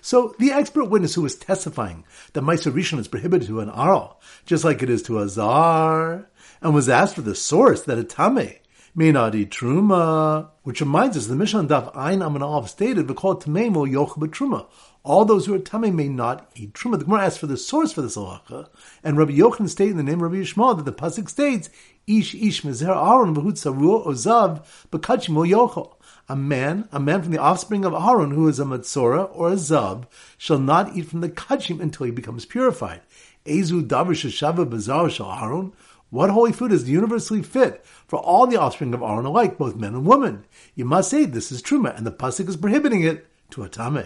So 0.00 0.34
the 0.38 0.52
expert 0.52 0.86
witness 0.86 1.14
who 1.14 1.22
was 1.22 1.36
testifying 1.36 2.04
that 2.32 2.42
Meiser 2.42 2.72
Rishon 2.72 2.98
is 2.98 3.08
prohibited 3.08 3.48
to 3.48 3.60
an 3.60 3.70
Aral, 3.70 4.20
just 4.46 4.64
like 4.64 4.82
it 4.82 4.90
is 4.90 5.02
to 5.04 5.18
a 5.18 5.28
Zar, 5.28 6.28
and 6.60 6.74
was 6.74 6.88
asked 6.88 7.14
for 7.14 7.22
the 7.22 7.34
source 7.34 7.82
that 7.82 7.98
a 7.98 8.04
Tame 8.04 8.61
may 8.94 9.10
not 9.10 9.34
eat 9.34 9.50
Truma, 9.50 10.50
which 10.64 10.80
reminds 10.80 11.16
us 11.16 11.26
the 11.26 11.34
Mishnah 11.34 11.64
Daf 11.64 11.96
Ein 11.96 12.18
Amanal 12.18 12.68
stated, 12.68 13.06
"V'kol 13.06 13.42
Tamei 13.42 13.72
mo 13.72 13.86
yoch 13.86 14.18
Truma." 14.30 14.66
All 15.02 15.24
those 15.24 15.46
who 15.46 15.54
are 15.54 15.58
Tamei 15.58 15.92
may 15.92 16.08
not 16.08 16.50
eat 16.54 16.74
Truma. 16.74 16.98
The 16.98 17.06
Gemara 17.06 17.24
asks 17.24 17.38
for 17.38 17.46
the 17.46 17.56
source 17.56 17.92
for 17.92 18.02
this 18.02 18.16
halacha, 18.16 18.68
and 19.02 19.16
Rabbi 19.16 19.32
Yochanan 19.32 19.70
stated 19.70 19.92
in 19.92 19.96
the 19.96 20.02
name 20.02 20.22
of 20.22 20.30
Rabbi 20.30 20.42
Yishmael 20.42 20.76
that 20.76 20.84
the 20.84 20.92
pasuk 20.92 21.30
states, 21.30 21.70
"Ish 22.06 22.34
ish 22.34 22.62
mezer 22.62 22.94
Aaron 22.94 23.34
v'hut 23.34 23.56
saru 23.56 24.04
ozav 24.04 24.62
b'kachim 24.90 25.30
mo 25.30 25.42
yochel." 25.42 25.94
A 26.28 26.36
man, 26.36 26.88
a 26.92 27.00
man 27.00 27.22
from 27.22 27.32
the 27.32 27.38
offspring 27.38 27.84
of 27.84 27.94
Aaron 27.94 28.30
who 28.30 28.46
is 28.46 28.60
a 28.60 28.64
Matzora 28.64 29.28
or 29.32 29.52
a 29.52 29.56
Zab, 29.56 30.06
shall 30.38 30.58
not 30.58 30.94
eat 30.96 31.08
from 31.08 31.20
the 31.20 31.28
Kachim 31.28 31.80
until 31.80 32.06
he 32.06 32.12
becomes 32.12 32.44
purified. 32.44 33.00
Ezu 33.44 33.82
davar 33.82 34.12
sheshava 34.12 34.68
bazar 34.68 35.10
shal 35.10 35.32
Aaron. 35.32 35.72
What 36.12 36.28
holy 36.28 36.52
food 36.52 36.72
is 36.72 36.90
universally 36.90 37.42
fit 37.42 37.82
for 38.06 38.18
all 38.18 38.46
the 38.46 38.60
offspring 38.60 38.92
of 38.92 39.00
Aaron 39.00 39.24
alike, 39.24 39.56
both 39.56 39.76
men 39.76 39.94
and 39.94 40.04
women? 40.04 40.44
You 40.74 40.84
must 40.84 41.08
say 41.08 41.24
this 41.24 41.50
is 41.50 41.62
truma, 41.62 41.96
and 41.96 42.06
the 42.06 42.12
pasuk 42.12 42.50
is 42.50 42.56
prohibiting 42.58 43.00
it 43.02 43.26
to 43.52 43.62
a 43.62 43.68
tame. 43.70 44.04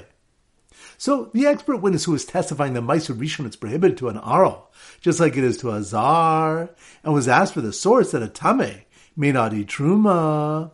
So 0.98 1.32
the 1.34 1.48
expert 1.48 1.78
witness 1.78 2.04
who 2.04 2.14
is 2.14 2.24
testifying 2.24 2.74
that 2.74 2.84
Meiser 2.84 3.12
Rishon 3.12 3.48
is 3.48 3.56
prohibited 3.56 3.98
to 3.98 4.08
an 4.08 4.18
Aral, 4.18 4.70
just 5.00 5.18
like 5.18 5.36
it 5.36 5.42
is 5.42 5.56
to 5.58 5.72
a 5.72 5.82
Zar, 5.82 6.70
and 7.02 7.12
was 7.12 7.26
asked 7.26 7.54
for 7.54 7.60
the 7.60 7.72
source 7.72 8.12
that 8.12 8.22
a 8.22 8.28
Tame 8.28 8.82
may 9.16 9.32
not 9.32 9.52
eat 9.52 9.66
Truma, 9.66 10.70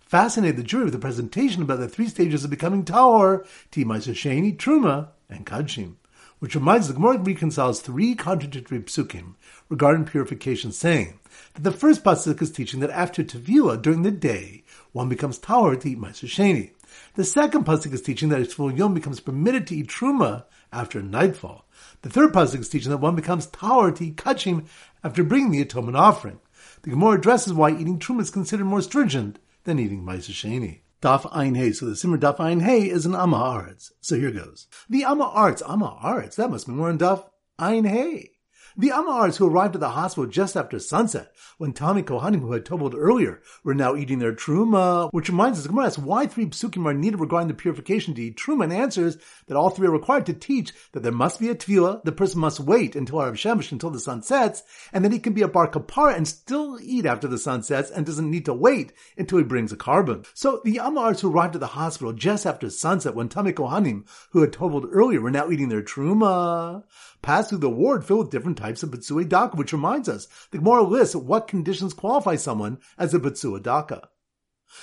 fascinated 0.00 0.56
the 0.56 0.62
jury 0.62 0.84
with 0.84 0.94
a 0.94 0.98
presentation 0.98 1.60
about 1.60 1.80
the 1.80 1.90
three 1.90 2.08
stages 2.08 2.42
of 2.42 2.48
becoming 2.48 2.86
Tahor, 2.86 3.46
Timaiser 3.70 4.14
Sheni, 4.14 4.56
Truma, 4.56 5.08
and 5.28 5.44
Kadshim. 5.44 5.96
Which 6.40 6.54
reminds 6.54 6.88
the 6.88 6.94
Gemara 6.94 7.18
reconciles 7.18 7.82
three 7.82 8.14
contradictory 8.14 8.80
psukim 8.80 9.34
regarding 9.68 10.06
purification, 10.06 10.72
saying 10.72 11.20
that 11.52 11.64
the 11.64 11.70
first 11.70 12.02
pasuk 12.02 12.40
is 12.40 12.50
teaching 12.50 12.80
that 12.80 12.88
after 12.88 13.22
Tevila 13.22 13.80
during 13.80 14.02
the 14.02 14.10
day, 14.10 14.64
one 14.92 15.10
becomes 15.10 15.38
Tahor 15.38 15.78
to 15.78 15.90
eat 15.90 16.00
Meiser 16.00 16.24
Sheni. 16.24 16.70
The 17.14 17.24
second 17.24 17.66
pasuk 17.66 17.92
is 17.92 18.00
teaching 18.00 18.30
that 18.30 18.40
a 18.40 18.46
full 18.46 18.72
Yom 18.72 18.94
becomes 18.94 19.20
permitted 19.20 19.66
to 19.66 19.76
eat 19.76 19.88
truma 19.88 20.44
after 20.72 21.02
nightfall. 21.02 21.66
The 22.00 22.08
third 22.08 22.32
pasuk 22.32 22.60
is 22.60 22.70
teaching 22.70 22.90
that 22.90 23.02
one 23.02 23.16
becomes 23.16 23.46
tahor 23.46 23.94
to 23.96 24.06
eat 24.06 24.16
kachim 24.16 24.64
after 25.04 25.22
bringing 25.22 25.50
the 25.50 25.60
atonement 25.60 25.98
offering. 25.98 26.40
The 26.80 26.90
Gemara 26.90 27.18
addresses 27.18 27.52
why 27.52 27.72
eating 27.72 27.98
truma 27.98 28.22
is 28.22 28.30
considered 28.30 28.64
more 28.64 28.80
stringent 28.80 29.38
than 29.64 29.78
eating 29.78 30.04
ma'aser 30.04 30.32
sheni. 30.32 30.78
Daf 31.00 31.26
Ein 31.34 31.54
Hey. 31.54 31.72
So 31.72 31.86
the 31.86 31.96
Simmer 31.96 32.18
Daf 32.18 32.40
Ein 32.40 32.60
Hey 32.60 32.90
is 32.90 33.06
an 33.06 33.14
Amma 33.14 33.38
Aretz. 33.38 33.92
So 34.00 34.16
here 34.16 34.30
goes. 34.30 34.66
The 34.88 35.04
Amma 35.04 35.32
Aretz, 35.34 35.62
Amma 35.66 35.98
Aretz, 36.02 36.34
that 36.36 36.50
must 36.50 36.66
be 36.66 36.72
more 36.72 36.90
in 36.90 36.98
Daf 36.98 37.24
Ein 37.58 37.84
Hey. 37.84 38.32
The 38.76 38.90
Amahars 38.90 39.36
who 39.36 39.48
arrived 39.48 39.74
at 39.74 39.80
the 39.80 39.90
hospital 39.90 40.30
just 40.30 40.56
after 40.56 40.78
sunset, 40.78 41.34
when 41.58 41.72
Tommy 41.72 42.04
Kohanim, 42.04 42.40
who 42.40 42.52
had 42.52 42.64
told 42.64 42.94
earlier, 42.94 43.42
were 43.64 43.74
now 43.74 43.96
eating 43.96 44.20
their 44.20 44.32
truma, 44.32 45.10
which 45.12 45.28
reminds 45.28 45.58
us, 45.58 45.66
Gemara 45.66 45.86
asks 45.86 45.98
why 45.98 46.26
three 46.26 46.46
psukim 46.46 46.86
are 46.86 46.94
needed 46.94 47.18
regarding 47.18 47.48
the 47.48 47.54
purification 47.54 48.14
to 48.14 48.22
eat 48.22 48.36
truma, 48.36 48.64
and 48.64 48.72
answers 48.72 49.18
that 49.48 49.56
all 49.56 49.70
three 49.70 49.88
are 49.88 49.92
required 49.92 50.24
to 50.26 50.32
teach 50.32 50.72
that 50.92 51.02
there 51.02 51.10
must 51.10 51.40
be 51.40 51.48
a 51.48 51.54
tvila, 51.54 52.02
the 52.04 52.12
person 52.12 52.40
must 52.40 52.60
wait 52.60 52.94
until 52.94 53.18
Arav 53.18 53.32
Shemesh, 53.32 53.72
until 53.72 53.90
the 53.90 53.98
sun 53.98 54.22
sets, 54.22 54.62
and 54.92 55.04
then 55.04 55.10
he 55.10 55.18
can 55.18 55.32
be 55.32 55.42
a 55.42 55.48
bar 55.48 55.68
kapara 55.68 56.16
and 56.16 56.28
still 56.28 56.78
eat 56.80 57.06
after 57.06 57.26
the 57.26 57.38
sun 57.38 57.64
sets 57.64 57.90
and 57.90 58.06
doesn't 58.06 58.30
need 58.30 58.44
to 58.44 58.54
wait 58.54 58.92
until 59.18 59.38
he 59.38 59.44
brings 59.44 59.72
a 59.72 59.76
korban. 59.76 60.24
So 60.32 60.60
the 60.64 60.76
Amahars 60.76 61.20
who 61.20 61.32
arrived 61.32 61.56
at 61.56 61.60
the 61.60 61.66
hospital 61.66 62.12
just 62.12 62.46
after 62.46 62.70
sunset, 62.70 63.16
when 63.16 63.28
Tommy 63.28 63.52
Kohanim, 63.52 64.04
who 64.30 64.42
had 64.42 64.52
told 64.52 64.86
earlier, 64.90 65.20
were 65.20 65.30
now 65.30 65.50
eating 65.50 65.68
their 65.68 65.82
truma, 65.82 66.84
passed 67.22 67.50
through 67.50 67.58
the 67.58 67.70
ward 67.70 68.04
filled 68.04 68.26
with 68.26 68.30
different 68.30 68.58
types 68.58 68.82
of 68.82 68.90
Betsui 68.90 69.28
Daka, 69.28 69.56
which 69.56 69.72
reminds 69.72 70.08
us 70.08 70.26
the 70.50 70.58
Gemara 70.58 70.82
lists 70.82 71.14
what 71.14 71.48
conditions 71.48 71.94
qualify 71.94 72.36
someone 72.36 72.78
as 72.98 73.14
a 73.14 73.18
Betsua 73.18 73.62
Daka. 73.62 74.08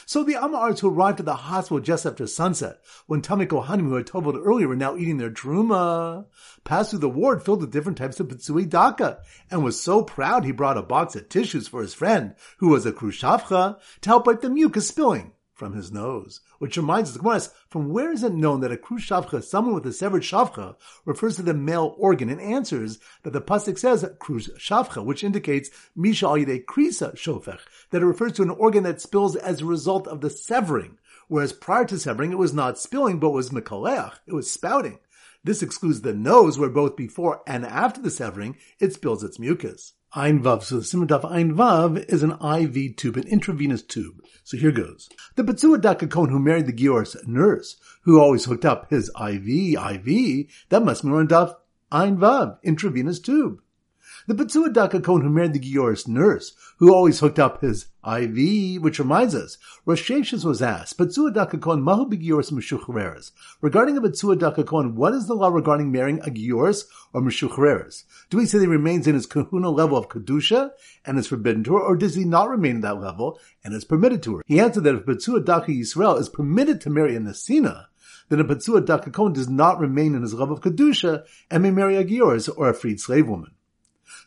So 0.05 0.23
the 0.23 0.35
who 0.81 0.89
arrived 0.89 1.21
at 1.21 1.25
the 1.25 1.33
hospital 1.33 1.79
just 1.79 2.05
after 2.05 2.27
sunset, 2.27 2.81
when 3.05 3.21
Tamik 3.21 3.47
Ohanim, 3.47 3.87
who 3.87 3.95
had 3.95 4.05
told 4.05 4.27
earlier, 4.35 4.67
were 4.67 4.75
now 4.75 4.97
eating 4.97 5.17
their 5.17 5.31
truma, 5.31 6.25
passed 6.65 6.89
through 6.89 6.99
the 6.99 7.09
ward 7.09 7.41
filled 7.41 7.61
with 7.61 7.71
different 7.71 7.97
types 7.97 8.19
of 8.19 8.27
Betsui 8.27 8.69
Daka, 8.69 9.19
and 9.49 9.63
was 9.63 9.79
so 9.79 10.03
proud 10.03 10.43
he 10.43 10.51
brought 10.51 10.77
a 10.77 10.83
box 10.83 11.15
of 11.15 11.29
tissues 11.29 11.69
for 11.69 11.81
his 11.81 11.93
friend, 11.93 12.35
who 12.57 12.67
was 12.67 12.85
a 12.85 12.91
Krushavcha, 12.91 13.79
to 14.01 14.09
help 14.09 14.27
wipe 14.27 14.41
the 14.41 14.49
mucus 14.49 14.89
spilling 14.89 15.31
from 15.57 15.73
his 15.73 15.91
nose. 15.91 16.39
Which 16.59 16.77
reminds 16.77 17.09
us, 17.09 17.17
the 17.17 17.23
Gemara 17.23 17.41
from 17.67 17.89
where 17.89 18.11
is 18.11 18.23
it 18.23 18.33
known 18.33 18.61
that 18.61 18.71
a 18.71 18.77
kru 18.77 18.99
shavcha, 18.99 19.43
someone 19.43 19.73
with 19.73 19.85
a 19.87 19.91
severed 19.91 20.21
shavcha, 20.21 20.75
refers 21.03 21.35
to 21.35 21.41
the 21.41 21.53
male 21.53 21.95
organ 21.97 22.29
and 22.29 22.39
answers 22.39 22.99
that 23.23 23.33
the 23.33 23.41
pasuk 23.41 23.79
says 23.79 24.07
kru 24.19 24.39
shavcha, 24.39 25.03
which 25.03 25.23
indicates 25.23 25.71
misha 25.95 26.25
alide 26.25 26.65
krisa 26.65 27.15
shofech, 27.15 27.59
that 27.89 28.01
it 28.01 28.05
refers 28.05 28.33
to 28.33 28.43
an 28.43 28.51
organ 28.51 28.83
that 28.83 29.01
spills 29.01 29.35
as 29.35 29.61
a 29.61 29.65
result 29.65 30.07
of 30.07 30.21
the 30.21 30.29
severing, 30.29 30.97
whereas 31.27 31.53
prior 31.53 31.85
to 31.85 31.97
severing 31.97 32.31
it 32.31 32.37
was 32.37 32.53
not 32.53 32.77
spilling 32.77 33.19
but 33.19 33.31
was 33.31 33.49
mekaleach, 33.49 34.13
it 34.27 34.33
was 34.33 34.51
spouting. 34.51 34.99
This 35.43 35.63
excludes 35.63 36.01
the 36.01 36.13
nose, 36.13 36.59
where 36.59 36.69
both 36.69 36.95
before 36.95 37.41
and 37.47 37.65
after 37.65 38.01
the 38.01 38.11
severing 38.11 38.57
it 38.79 38.93
spills 38.93 39.23
its 39.23 39.39
mucus. 39.39 39.93
Ein 40.13 40.41
Vav. 40.41 40.63
So 40.63 40.77
the 40.77 40.85
Simon 40.85 41.11
Ein 41.11 41.53
Vav 41.53 41.97
is 42.07 42.23
an 42.23 42.31
IV 42.31 42.95
tube, 42.95 43.17
an 43.17 43.27
intravenous 43.27 43.81
tube. 43.81 44.23
So 44.43 44.55
here 44.55 44.71
goes. 44.71 45.09
The 45.35 45.43
Betzua 45.43 45.81
Dakakon 45.81 46.29
who 46.29 46.39
married 46.39 46.65
the 46.65 46.71
Gior's 46.71 47.17
nurse, 47.25 47.75
who 48.03 48.19
always 48.19 48.45
hooked 48.45 48.65
up 48.65 48.89
his 48.89 49.11
IV, 49.19 49.47
IV, 49.47 50.47
that 50.69 50.83
must 50.85 51.03
be 51.03 51.09
on 51.09 51.27
Daf 51.27 51.55
Ein 51.91 52.17
Vav, 52.17 52.57
intravenous 52.63 53.19
tube. 53.19 53.61
The 54.29 54.35
Betzua 54.35 54.73
Dakakon 54.73 55.21
who 55.21 55.29
married 55.29 55.53
the 55.53 55.59
Gior's 55.59 56.05
nurse, 56.05 56.51
who 56.79 56.93
always 56.93 57.21
hooked 57.21 57.39
up 57.39 57.61
his 57.61 57.85
IV, 58.05 58.81
which 58.83 58.99
reminds 58.99 59.33
us, 59.33 59.57
Rosh 59.85 60.09
was 60.43 60.61
asked, 60.61 60.97
Betzua 60.97 61.33
Dakakon 61.33 61.81
mahu 61.81 62.09
begiors 62.09 62.51
meshuchreres. 62.51 63.31
Regarding 63.61 63.95
a 63.95 64.01
Betzua 64.01 64.35
Dakakon, 64.35 64.95
what 64.95 65.13
is 65.13 65.27
the 65.27 65.33
law 65.33 65.47
regarding 65.47 65.93
marrying 65.93 66.19
a 66.19 66.29
Giors 66.29 66.87
or 67.13 67.21
meshuchreres? 67.21 68.03
Do 68.29 68.35
we 68.35 68.45
say 68.45 68.59
he 68.59 68.67
remains 68.67 69.07
in 69.07 69.15
his 69.15 69.27
kahuna 69.27 69.69
level 69.69 69.97
of 69.97 70.09
kedusha 70.09 70.71
and 71.05 71.17
is 71.17 71.27
forbidden 71.27 71.63
to 71.63 71.75
her, 71.75 71.81
or 71.81 71.95
does 71.95 72.15
he 72.15 72.25
not 72.25 72.49
remain 72.49 72.75
at 72.75 72.81
that 72.81 72.99
level 72.99 73.39
and 73.63 73.73
is 73.73 73.85
permitted 73.85 74.21
to 74.23 74.35
her? 74.35 74.43
He 74.45 74.59
answered 74.59 74.83
that 74.83 74.95
if 74.95 75.05
Betzua 75.05 75.45
Daka 75.45 75.71
Yisrael 75.71 76.19
is 76.19 76.27
permitted 76.27 76.81
to 76.81 76.89
marry 76.89 77.15
a 77.15 77.21
Nesina, 77.21 77.85
then 78.27 78.41
a 78.41 78.43
Betzua 78.43 78.85
Dakakon 78.85 79.33
does 79.33 79.47
not 79.47 79.79
remain 79.79 80.15
in 80.15 80.21
his 80.21 80.33
level 80.33 80.57
of 80.57 80.61
kedusha 80.61 81.23
and 81.49 81.63
may 81.63 81.71
marry 81.71 81.95
a 81.95 82.03
Giors 82.03 82.49
or 82.49 82.67
a 82.67 82.73
freed 82.73 82.99
slave 82.99 83.29
woman. 83.29 83.51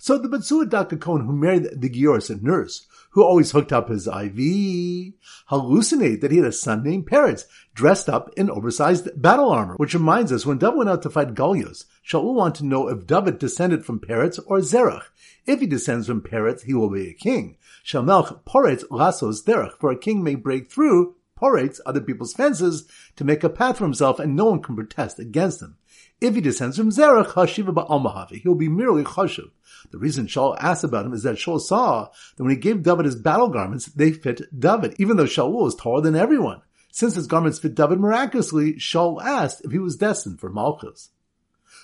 So 0.03 0.17
the 0.17 0.31
Betzua 0.31 0.65
Dakakon 0.65 1.27
who 1.27 1.37
married 1.37 1.79
the 1.79 1.91
Giors 1.91 2.31
and 2.31 2.43
nurse 2.43 2.87
who 3.11 3.23
always 3.23 3.51
hooked 3.51 3.71
up 3.71 3.91
his 3.91 4.07
IV, 4.07 5.13
hallucinated 5.49 6.23
that 6.23 6.31
he 6.31 6.39
had 6.39 6.47
a 6.47 6.53
son 6.53 6.83
named 6.83 7.07
Peretz, 7.07 7.45
dressed 7.75 8.09
up 8.09 8.31
in 8.35 8.49
oversized 8.49 9.11
battle 9.21 9.51
armor. 9.51 9.75
Which 9.77 9.93
reminds 9.93 10.33
us, 10.33 10.47
when 10.47 10.57
David 10.57 10.79
went 10.79 10.89
out 10.89 11.03
to 11.03 11.11
fight 11.11 11.35
Goliath, 11.35 11.85
Shaul 12.03 12.33
wanted 12.33 12.61
to 12.61 12.67
know 12.67 12.89
if 12.89 13.07
David 13.07 13.39
descended 13.39 13.85
from 13.85 14.01
Peretz 14.01 14.41
or 14.47 14.61
Zerach. 14.61 15.05
If 15.45 15.61
he 15.61 15.67
descends 15.67 16.07
from 16.07 16.23
Peretz, 16.23 16.63
he 16.63 16.73
will 16.73 16.89
be 16.89 17.11
a 17.11 17.13
king. 17.13 17.59
Shamelch 17.85 18.43
Poretz 18.45 18.85
Lasos 18.89 19.45
Zerach, 19.45 19.79
for 19.79 19.91
a 19.91 19.99
king 19.99 20.25
may 20.25 20.35
break 20.35 20.73
through 20.73 21.15
Poretz, 21.39 21.79
other 21.85 22.01
people's 22.01 22.33
fences, 22.33 22.89
to 23.17 23.25
make 23.25 23.45
a 23.45 23.51
path 23.51 23.77
for 23.77 23.85
himself, 23.85 24.19
and 24.19 24.35
no 24.35 24.47
one 24.47 24.63
can 24.63 24.77
protest 24.77 25.19
against 25.19 25.61
him. 25.61 25.77
If 26.21 26.35
he 26.35 26.43
descends 26.43 26.77
from 26.77 26.91
Zerach, 26.91 27.29
Hashiva 27.29 27.73
Ba'almahavi, 27.73 28.43
he'll 28.43 28.55
be 28.55 28.69
merely 28.69 29.05
Chashiv. 29.05 29.51
The 29.91 29.99
reason 29.99 30.27
Shaul 30.27 30.55
asked 30.61 30.85
about 30.85 31.07
him 31.07 31.15
is 31.15 31.23
that 31.23 31.37
Shaul 31.37 31.61
saw 31.61 32.09
that 32.37 32.43
when 32.43 32.51
he 32.51 32.59
gave 32.59 32.83
David 32.83 33.07
his 33.07 33.17
battle 33.17 33.49
garments, 33.49 33.87
they 33.87 34.13
fit 34.13 34.43
David, 34.59 34.97
even 34.99 35.17
though 35.17 35.25
Shaul 35.25 35.53
was 35.53 35.75
taller 35.75 36.03
than 36.03 36.17
everyone. 36.17 36.61
Since 36.93 37.15
his 37.15 37.27
garments 37.27 37.59
fit 37.59 37.75
David 37.75 38.01
miraculously, 38.01 38.75
Shaul 38.75 39.23
asked 39.23 39.65
if 39.65 39.73
he 39.73 39.79
was 39.79 39.97
destined 39.97 40.41
for 40.41 40.51
Malchus. 40.51 41.11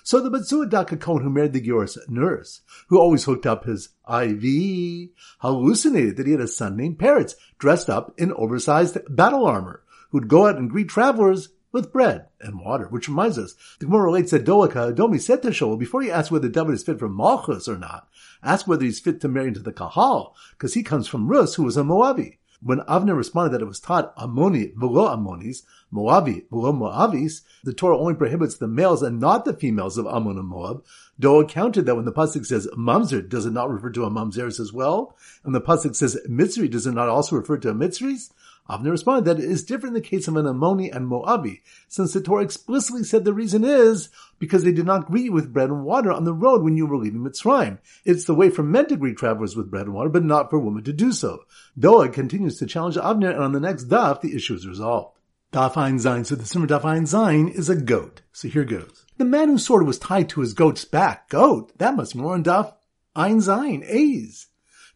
So 0.03 0.21
the 0.21 0.29
Betzua 0.29 0.69
Dakakon 0.69 1.23
who 1.23 1.29
married 1.29 1.53
the 1.53 1.61
Gior's 1.61 1.97
nurse, 2.07 2.61
who 2.89 2.99
always 2.99 3.23
hooked 3.23 3.47
up 3.47 3.63
his 3.65 3.89
IV, 4.07 5.09
hallucinated 5.39 6.17
that 6.17 6.27
he 6.27 6.33
had 6.33 6.41
a 6.41 6.47
son 6.47 6.77
named 6.77 6.99
Peretz, 6.99 7.33
dressed 7.57 7.89
up 7.89 8.13
in 8.17 8.31
oversized 8.33 8.99
battle 9.09 9.45
armor, 9.45 9.83
who'd 10.11 10.27
go 10.27 10.45
out 10.45 10.57
and 10.57 10.69
greet 10.69 10.89
travelers 10.89 11.49
with 11.77 11.93
bread 11.93 12.25
and 12.41 12.59
water. 12.59 12.87
Which 12.87 13.07
reminds 13.07 13.37
us, 13.37 13.55
the 13.79 13.85
Gemara 13.85 14.03
relates 14.03 14.31
that 14.31 14.43
Doeg 14.43 14.71
HaAdomi 14.71 15.21
said 15.21 15.41
to 15.43 15.49
Shaul, 15.49 15.77
before 15.77 16.01
you 16.01 16.11
ask 16.11 16.31
whether 16.31 16.49
David 16.49 16.73
is 16.73 16.83
fit 16.83 16.99
for 16.99 17.07
Malchus 17.07 17.67
or 17.67 17.77
not, 17.77 18.09
ask 18.43 18.67
whether 18.67 18.83
he's 18.83 18.99
fit 18.99 19.21
to 19.21 19.27
marry 19.27 19.49
into 19.49 19.61
the 19.61 19.71
Kahal, 19.71 20.33
because 20.51 20.73
he 20.73 20.83
comes 20.83 21.07
from 21.07 21.27
Rus, 21.27 21.55
who 21.55 21.63
was 21.63 21.77
a 21.77 21.83
Moabi. 21.83 22.37
When 22.59 22.79
Avner 22.79 23.15
responded 23.15 23.53
that 23.53 23.61
it 23.61 23.67
was 23.67 23.79
taught 23.79 24.15
Ammoni 24.17 24.73
velo 24.75 25.15
Ammonis, 25.15 25.61
Moabi 25.93 26.45
velo 26.49 26.73
Moavis, 26.73 27.41
the 27.63 27.71
Torah 27.71 27.99
only 27.99 28.15
prohibits 28.15 28.57
the 28.57 28.67
males 28.67 29.03
and 29.03 29.19
not 29.19 29.45
the 29.45 29.53
females 29.53 29.99
of 29.99 30.07
Ammon 30.07 30.39
and 30.39 30.47
Moab. 30.47 30.83
Doeg 31.19 31.49
counted 31.49 31.85
that 31.85 31.95
when 31.95 32.05
the 32.05 32.11
pasuk 32.11 32.47
says 32.47 32.67
mamzer, 32.75 33.27
does 33.27 33.45
it 33.45 33.53
not 33.53 33.69
refer 33.69 33.91
to 33.91 34.05
a 34.05 34.09
mamzeris 34.09 34.59
as 34.59 34.73
well? 34.73 35.15
And 35.43 35.53
the 35.53 35.61
pasuk 35.61 35.95
says 35.95 36.19
mitzri, 36.27 36.69
does 36.69 36.87
it 36.87 36.93
not 36.93 37.09
also 37.09 37.35
refer 37.35 37.57
to 37.59 37.69
a 37.69 37.75
mitzris? 37.75 38.31
Avner 38.69 38.91
responded 38.91 39.25
that 39.25 39.43
it 39.43 39.49
is 39.49 39.63
different 39.63 39.95
in 39.95 40.01
the 40.01 40.07
case 40.07 40.27
of 40.27 40.35
an 40.35 40.45
Ammoni 40.45 40.93
and 40.93 41.09
Moabi, 41.09 41.61
since 41.87 42.13
the 42.13 42.21
Torah 42.21 42.43
explicitly 42.43 43.03
said 43.03 43.23
the 43.23 43.33
reason 43.33 43.63
is 43.63 44.09
because 44.39 44.63
they 44.63 44.71
did 44.71 44.85
not 44.85 45.07
greet 45.07 45.25
you 45.25 45.31
with 45.31 45.53
bread 45.53 45.69
and 45.69 45.85
water 45.85 46.11
on 46.11 46.25
the 46.25 46.33
road 46.33 46.63
when 46.63 46.75
you 46.75 46.85
were 46.85 46.97
leaving 46.97 47.21
Mitzrayim. 47.21 47.79
It's 48.03 48.25
the 48.25 48.35
way 48.35 48.49
for 48.49 48.63
men 48.63 48.87
to 48.87 48.97
greet 48.97 49.17
travelers 49.17 49.55
with 49.55 49.71
bread 49.71 49.85
and 49.85 49.93
water, 49.93 50.09
but 50.09 50.23
not 50.23 50.49
for 50.49 50.59
women 50.59 50.83
to 50.83 50.93
do 50.93 51.11
so. 51.11 51.43
Doeg 51.79 52.13
continues 52.13 52.57
to 52.59 52.65
challenge 52.65 52.95
Avner, 52.95 53.31
and 53.31 53.43
on 53.43 53.53
the 53.53 53.59
next 53.59 53.85
daf, 53.85 54.21
the 54.21 54.35
issue 54.35 54.55
is 54.55 54.67
resolved. 54.67 55.17
Daf 55.53 55.77
Ein 55.77 55.97
Zayin. 55.97 56.25
So 56.25 56.35
the 56.35 56.45
Simmer 56.45 56.67
Daf 56.67 56.83
Ein 56.83 57.03
Zayin 57.03 57.49
is 57.49 57.69
a 57.69 57.75
goat. 57.75 58.21
So 58.33 58.49
here 58.49 58.65
goes. 58.65 59.05
The 59.17 59.25
man 59.25 59.47
whose 59.47 59.65
sword 59.65 59.87
was 59.87 59.97
tied 59.97 60.29
to 60.29 60.41
his 60.41 60.53
goat's 60.53 60.83
back. 60.83 61.29
Goat. 61.29 61.77
That 61.77 61.95
must 61.95 62.13
be 62.13 62.19
more 62.19 62.33
on 62.33 62.43
Daf 62.43 62.73
Ein 63.15 63.37
Zayin. 63.37 63.85
A's. 63.87 64.47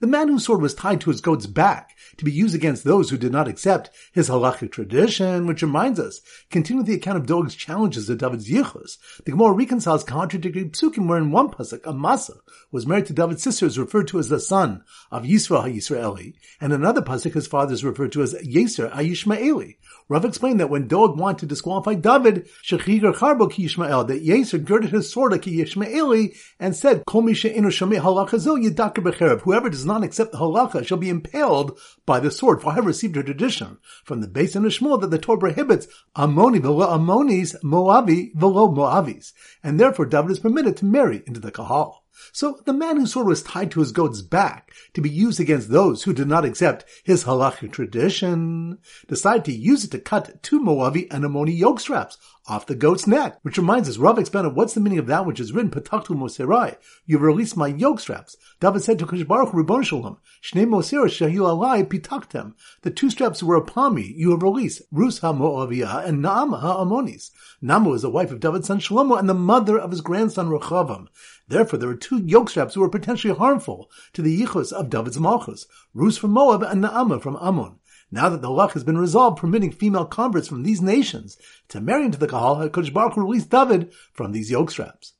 The 0.01 0.07
man 0.07 0.27
whose 0.27 0.45
sword 0.45 0.61
was 0.61 0.75
tied 0.75 0.99
to 1.01 1.09
his 1.09 1.21
goat's 1.21 1.45
back 1.45 1.95
to 2.21 2.25
be 2.25 2.31
used 2.31 2.53
against 2.53 2.83
those 2.83 3.09
who 3.09 3.17
did 3.17 3.31
not 3.31 3.47
accept 3.47 3.89
his 4.13 4.29
halachic 4.29 4.71
tradition, 4.71 5.47
which 5.47 5.63
reminds 5.63 5.99
us, 5.99 6.21
continuing 6.51 6.85
the 6.85 6.93
account 6.93 7.17
of 7.17 7.25
Doeg's 7.25 7.55
challenges 7.55 8.05
to 8.05 8.15
David's 8.15 8.47
yichus, 8.47 8.97
the 9.25 9.31
Gemara 9.31 9.53
reconciles 9.53 10.03
contradictory 10.03 10.65
psukim 10.65 11.07
where 11.07 11.17
in 11.17 11.31
one 11.31 11.49
pasuk, 11.49 11.83
Amasa 11.85 12.35
was 12.71 12.85
married 12.85 13.07
to 13.07 13.13
David's 13.13 13.41
sister 13.41 13.65
is 13.65 13.79
referred 13.79 14.07
to 14.09 14.19
as 14.19 14.29
the 14.29 14.39
son 14.39 14.83
of 15.11 15.23
Yisrael 15.23 15.65
HaYisraeli, 15.65 16.35
and 16.61 16.71
another 16.71 17.01
pasuk 17.01 17.33
his 17.33 17.47
father 17.47 17.73
is 17.73 17.83
referred 17.83 18.11
to 18.11 18.21
as 18.21 18.35
Yeser 18.35 18.91
HaYishmaeli. 18.91 19.77
Rav 20.07 20.25
explained 20.25 20.59
that 20.59 20.69
when 20.69 20.87
Doeg 20.87 21.17
wanted 21.17 21.39
to 21.39 21.45
disqualify 21.45 21.93
David, 21.93 22.49
Shechigar 22.63 23.15
Charbo 23.15 23.49
ki 23.49 23.65
Yishmael, 23.65 24.07
that 24.07 24.25
Yeser 24.25 24.63
girded 24.63 24.91
his 24.91 25.11
sword 25.11 25.31
like 25.31 25.43
Yishmaeli 25.43 26.35
and 26.59 26.75
said, 26.75 27.03
Kol 27.07 27.23
halacha 27.23 29.41
Whoever 29.41 29.69
does 29.69 29.85
not 29.85 30.03
accept 30.03 30.33
the 30.33 30.37
halacha 30.37 30.85
shall 30.85 30.97
be 30.97 31.09
impaled 31.09 31.79
the 32.19 32.31
sword. 32.31 32.61
For 32.61 32.71
I 32.71 32.75
have 32.75 32.85
received 32.85 33.17
a 33.17 33.23
tradition 33.23 33.77
from 34.03 34.21
the 34.21 34.27
base 34.27 34.55
of 34.55 34.63
Shmuel 34.63 34.99
that 35.01 35.11
the 35.11 35.17
Torah 35.17 35.39
prohibits 35.39 35.87
Ammoni 36.15 36.61
velo 36.61 36.87
Ammonis, 36.87 37.55
Moavi 37.63 38.33
velo 38.35 38.67
Moavis, 38.67 39.33
and 39.63 39.79
therefore 39.79 40.05
David 40.05 40.31
is 40.31 40.39
permitted 40.39 40.77
to 40.77 40.85
marry 40.85 41.23
into 41.25 41.39
the 41.39 41.51
Kahal. 41.51 42.03
So 42.33 42.61
the 42.65 42.73
man 42.73 42.97
whose 42.97 43.13
sword 43.13 43.27
was 43.27 43.43
tied 43.43 43.71
to 43.71 43.79
his 43.79 43.91
goat's 43.91 44.21
back 44.21 44.71
to 44.93 45.01
be 45.01 45.09
used 45.09 45.39
against 45.39 45.69
those 45.69 46.03
who 46.03 46.13
did 46.13 46.27
not 46.27 46.45
accept 46.45 46.85
his 47.03 47.23
halachic 47.23 47.71
tradition 47.71 48.79
decided 49.07 49.45
to 49.45 49.51
use 49.51 49.83
it 49.83 49.91
to 49.91 49.99
cut 49.99 50.41
two 50.43 50.59
Moavi 50.59 51.07
and 51.11 51.49
yoke 51.49 51.79
straps 51.79 52.17
off 52.47 52.65
the 52.65 52.75
goat's 52.75 53.07
neck. 53.07 53.39
Which 53.43 53.57
reminds 53.57 53.87
us, 53.87 53.97
Rav 53.97 54.17
expanded 54.17 54.55
what's 54.55 54.73
the 54.73 54.81
meaning 54.81 54.99
of 54.99 55.07
that 55.07 55.25
which 55.25 55.39
is 55.39 55.53
written, 55.53 55.71
Patachtu 55.71 56.15
Moserai, 56.15 56.77
you've 57.05 57.21
released 57.21 57.55
my 57.55 57.67
yoke 57.67 57.99
straps. 57.99 58.35
David 58.59 58.81
said 58.81 58.99
to 58.99 59.05
Kosh 59.05 59.23
Baruch 59.23 59.53
Ribbon 59.53 59.83
Shalom, 59.83 60.17
Shnei 60.43 60.67
Moser 60.67 61.03
Shayu 61.03 61.41
Alai 61.41 61.85
Pitachtem. 61.87 62.53
The 62.81 62.91
two 62.91 63.09
straps 63.09 63.43
were 63.43 63.55
upon 63.55 63.95
me, 63.95 64.13
you 64.15 64.31
have 64.31 64.43
released, 64.43 64.81
Rus 64.91 65.19
HaMoaviyah 65.19 66.05
and 66.07 66.23
Naam 66.23 66.61
HaAmonis. 66.61 67.31
Naama 67.63 67.91
was 67.91 68.01
the 68.01 68.09
wife 68.09 68.31
of 68.31 68.39
David's 68.39 68.67
son 68.67 68.79
Shlomo 68.79 69.19
and 69.19 69.29
the 69.29 69.35
mother 69.35 69.77
of 69.77 69.91
his 69.91 70.01
grandson 70.01 70.49
Rechavam. 70.49 71.07
Therefore, 71.51 71.79
there 71.79 71.89
were 71.89 71.95
two 71.95 72.19
yoke 72.19 72.49
straps 72.49 72.75
who 72.75 72.79
were 72.79 72.87
potentially 72.87 73.35
harmful 73.35 73.91
to 74.13 74.21
the 74.21 74.41
yichus 74.41 74.71
of 74.71 74.89
David's 74.89 75.19
malchus, 75.19 75.67
Rus 75.93 76.17
from 76.17 76.31
Moab 76.31 76.63
and 76.63 76.81
Naama 76.81 77.21
from 77.21 77.37
Ammon. 77.41 77.75
Now 78.09 78.29
that 78.29 78.41
the 78.41 78.49
luck 78.49 78.71
has 78.71 78.85
been 78.85 78.97
resolved, 78.97 79.37
permitting 79.37 79.73
female 79.73 80.05
converts 80.05 80.47
from 80.47 80.63
these 80.63 80.81
nations 80.81 81.37
to 81.67 81.81
marry 81.81 82.05
into 82.05 82.17
the 82.17 82.27
Kahal, 82.27 82.55
HaKadosh 82.55 82.93
Baruch 82.93 83.17
released 83.17 83.49
David 83.49 83.91
from 84.13 84.31
these 84.31 84.49
yoke 84.49 84.71
straps. 84.71 85.11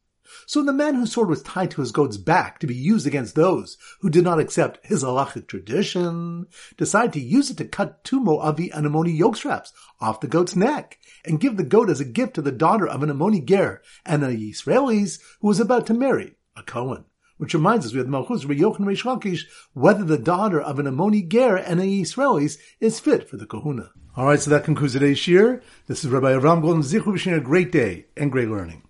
So 0.45 0.63
the 0.63 0.73
man 0.73 0.95
whose 0.95 1.11
sword 1.11 1.29
was 1.29 1.41
tied 1.41 1.71
to 1.71 1.81
his 1.81 1.91
goat's 1.91 2.17
back 2.17 2.59
to 2.59 2.67
be 2.67 2.75
used 2.75 3.07
against 3.07 3.35
those 3.35 3.77
who 4.01 4.09
did 4.09 4.23
not 4.23 4.39
accept 4.39 4.85
his 4.85 5.03
halachic 5.03 5.47
tradition 5.47 6.47
decided 6.77 7.13
to 7.13 7.19
use 7.19 7.49
it 7.49 7.57
to 7.57 7.65
cut 7.65 8.03
two 8.03 8.19
Moavi 8.19 8.69
and 8.73 8.85
Ammoni 8.85 9.17
yoke 9.17 9.35
straps 9.35 9.73
off 9.99 10.19
the 10.19 10.27
goat's 10.27 10.55
neck 10.55 10.97
and 11.25 11.39
give 11.39 11.57
the 11.57 11.63
goat 11.63 11.89
as 11.89 11.99
a 11.99 12.05
gift 12.05 12.35
to 12.35 12.41
the 12.41 12.51
daughter 12.51 12.87
of 12.87 13.03
an 13.03 13.09
Ammoni 13.09 13.43
ger 13.45 13.81
and 14.05 14.23
a 14.23 14.35
Israelis 14.35 15.19
who 15.39 15.47
was 15.47 15.59
about 15.59 15.85
to 15.87 15.93
marry 15.93 16.35
a 16.55 16.63
Cohen. 16.63 17.05
Which 17.37 17.55
reminds 17.55 17.87
us, 17.87 17.93
we 17.93 17.97
have 17.97 18.07
Malchus 18.07 18.45
Yochanan 18.45 18.85
Reish 18.85 19.03
Lakish, 19.03 19.45
whether 19.73 20.03
the 20.03 20.17
daughter 20.17 20.61
of 20.61 20.77
an 20.77 20.85
Ammoni 20.85 21.27
ger 21.27 21.55
and 21.55 21.79
a 21.79 21.85
Israelis 21.85 22.57
is 22.79 22.99
fit 22.99 23.27
for 23.27 23.37
the 23.37 23.47
Kohuna. 23.47 23.89
All 24.15 24.25
right, 24.25 24.39
so 24.39 24.51
that 24.51 24.63
concludes 24.63 24.93
today's 24.93 25.17
shir. 25.17 25.61
This 25.87 26.03
is 26.03 26.11
Rabbi 26.11 26.33
Avram 26.33 26.61
Golden 26.61 26.83
Zichu 26.83 27.13
wishing 27.13 27.33
a 27.33 27.39
great 27.39 27.71
day 27.71 28.05
and 28.15 28.31
great 28.31 28.49
learning. 28.49 28.83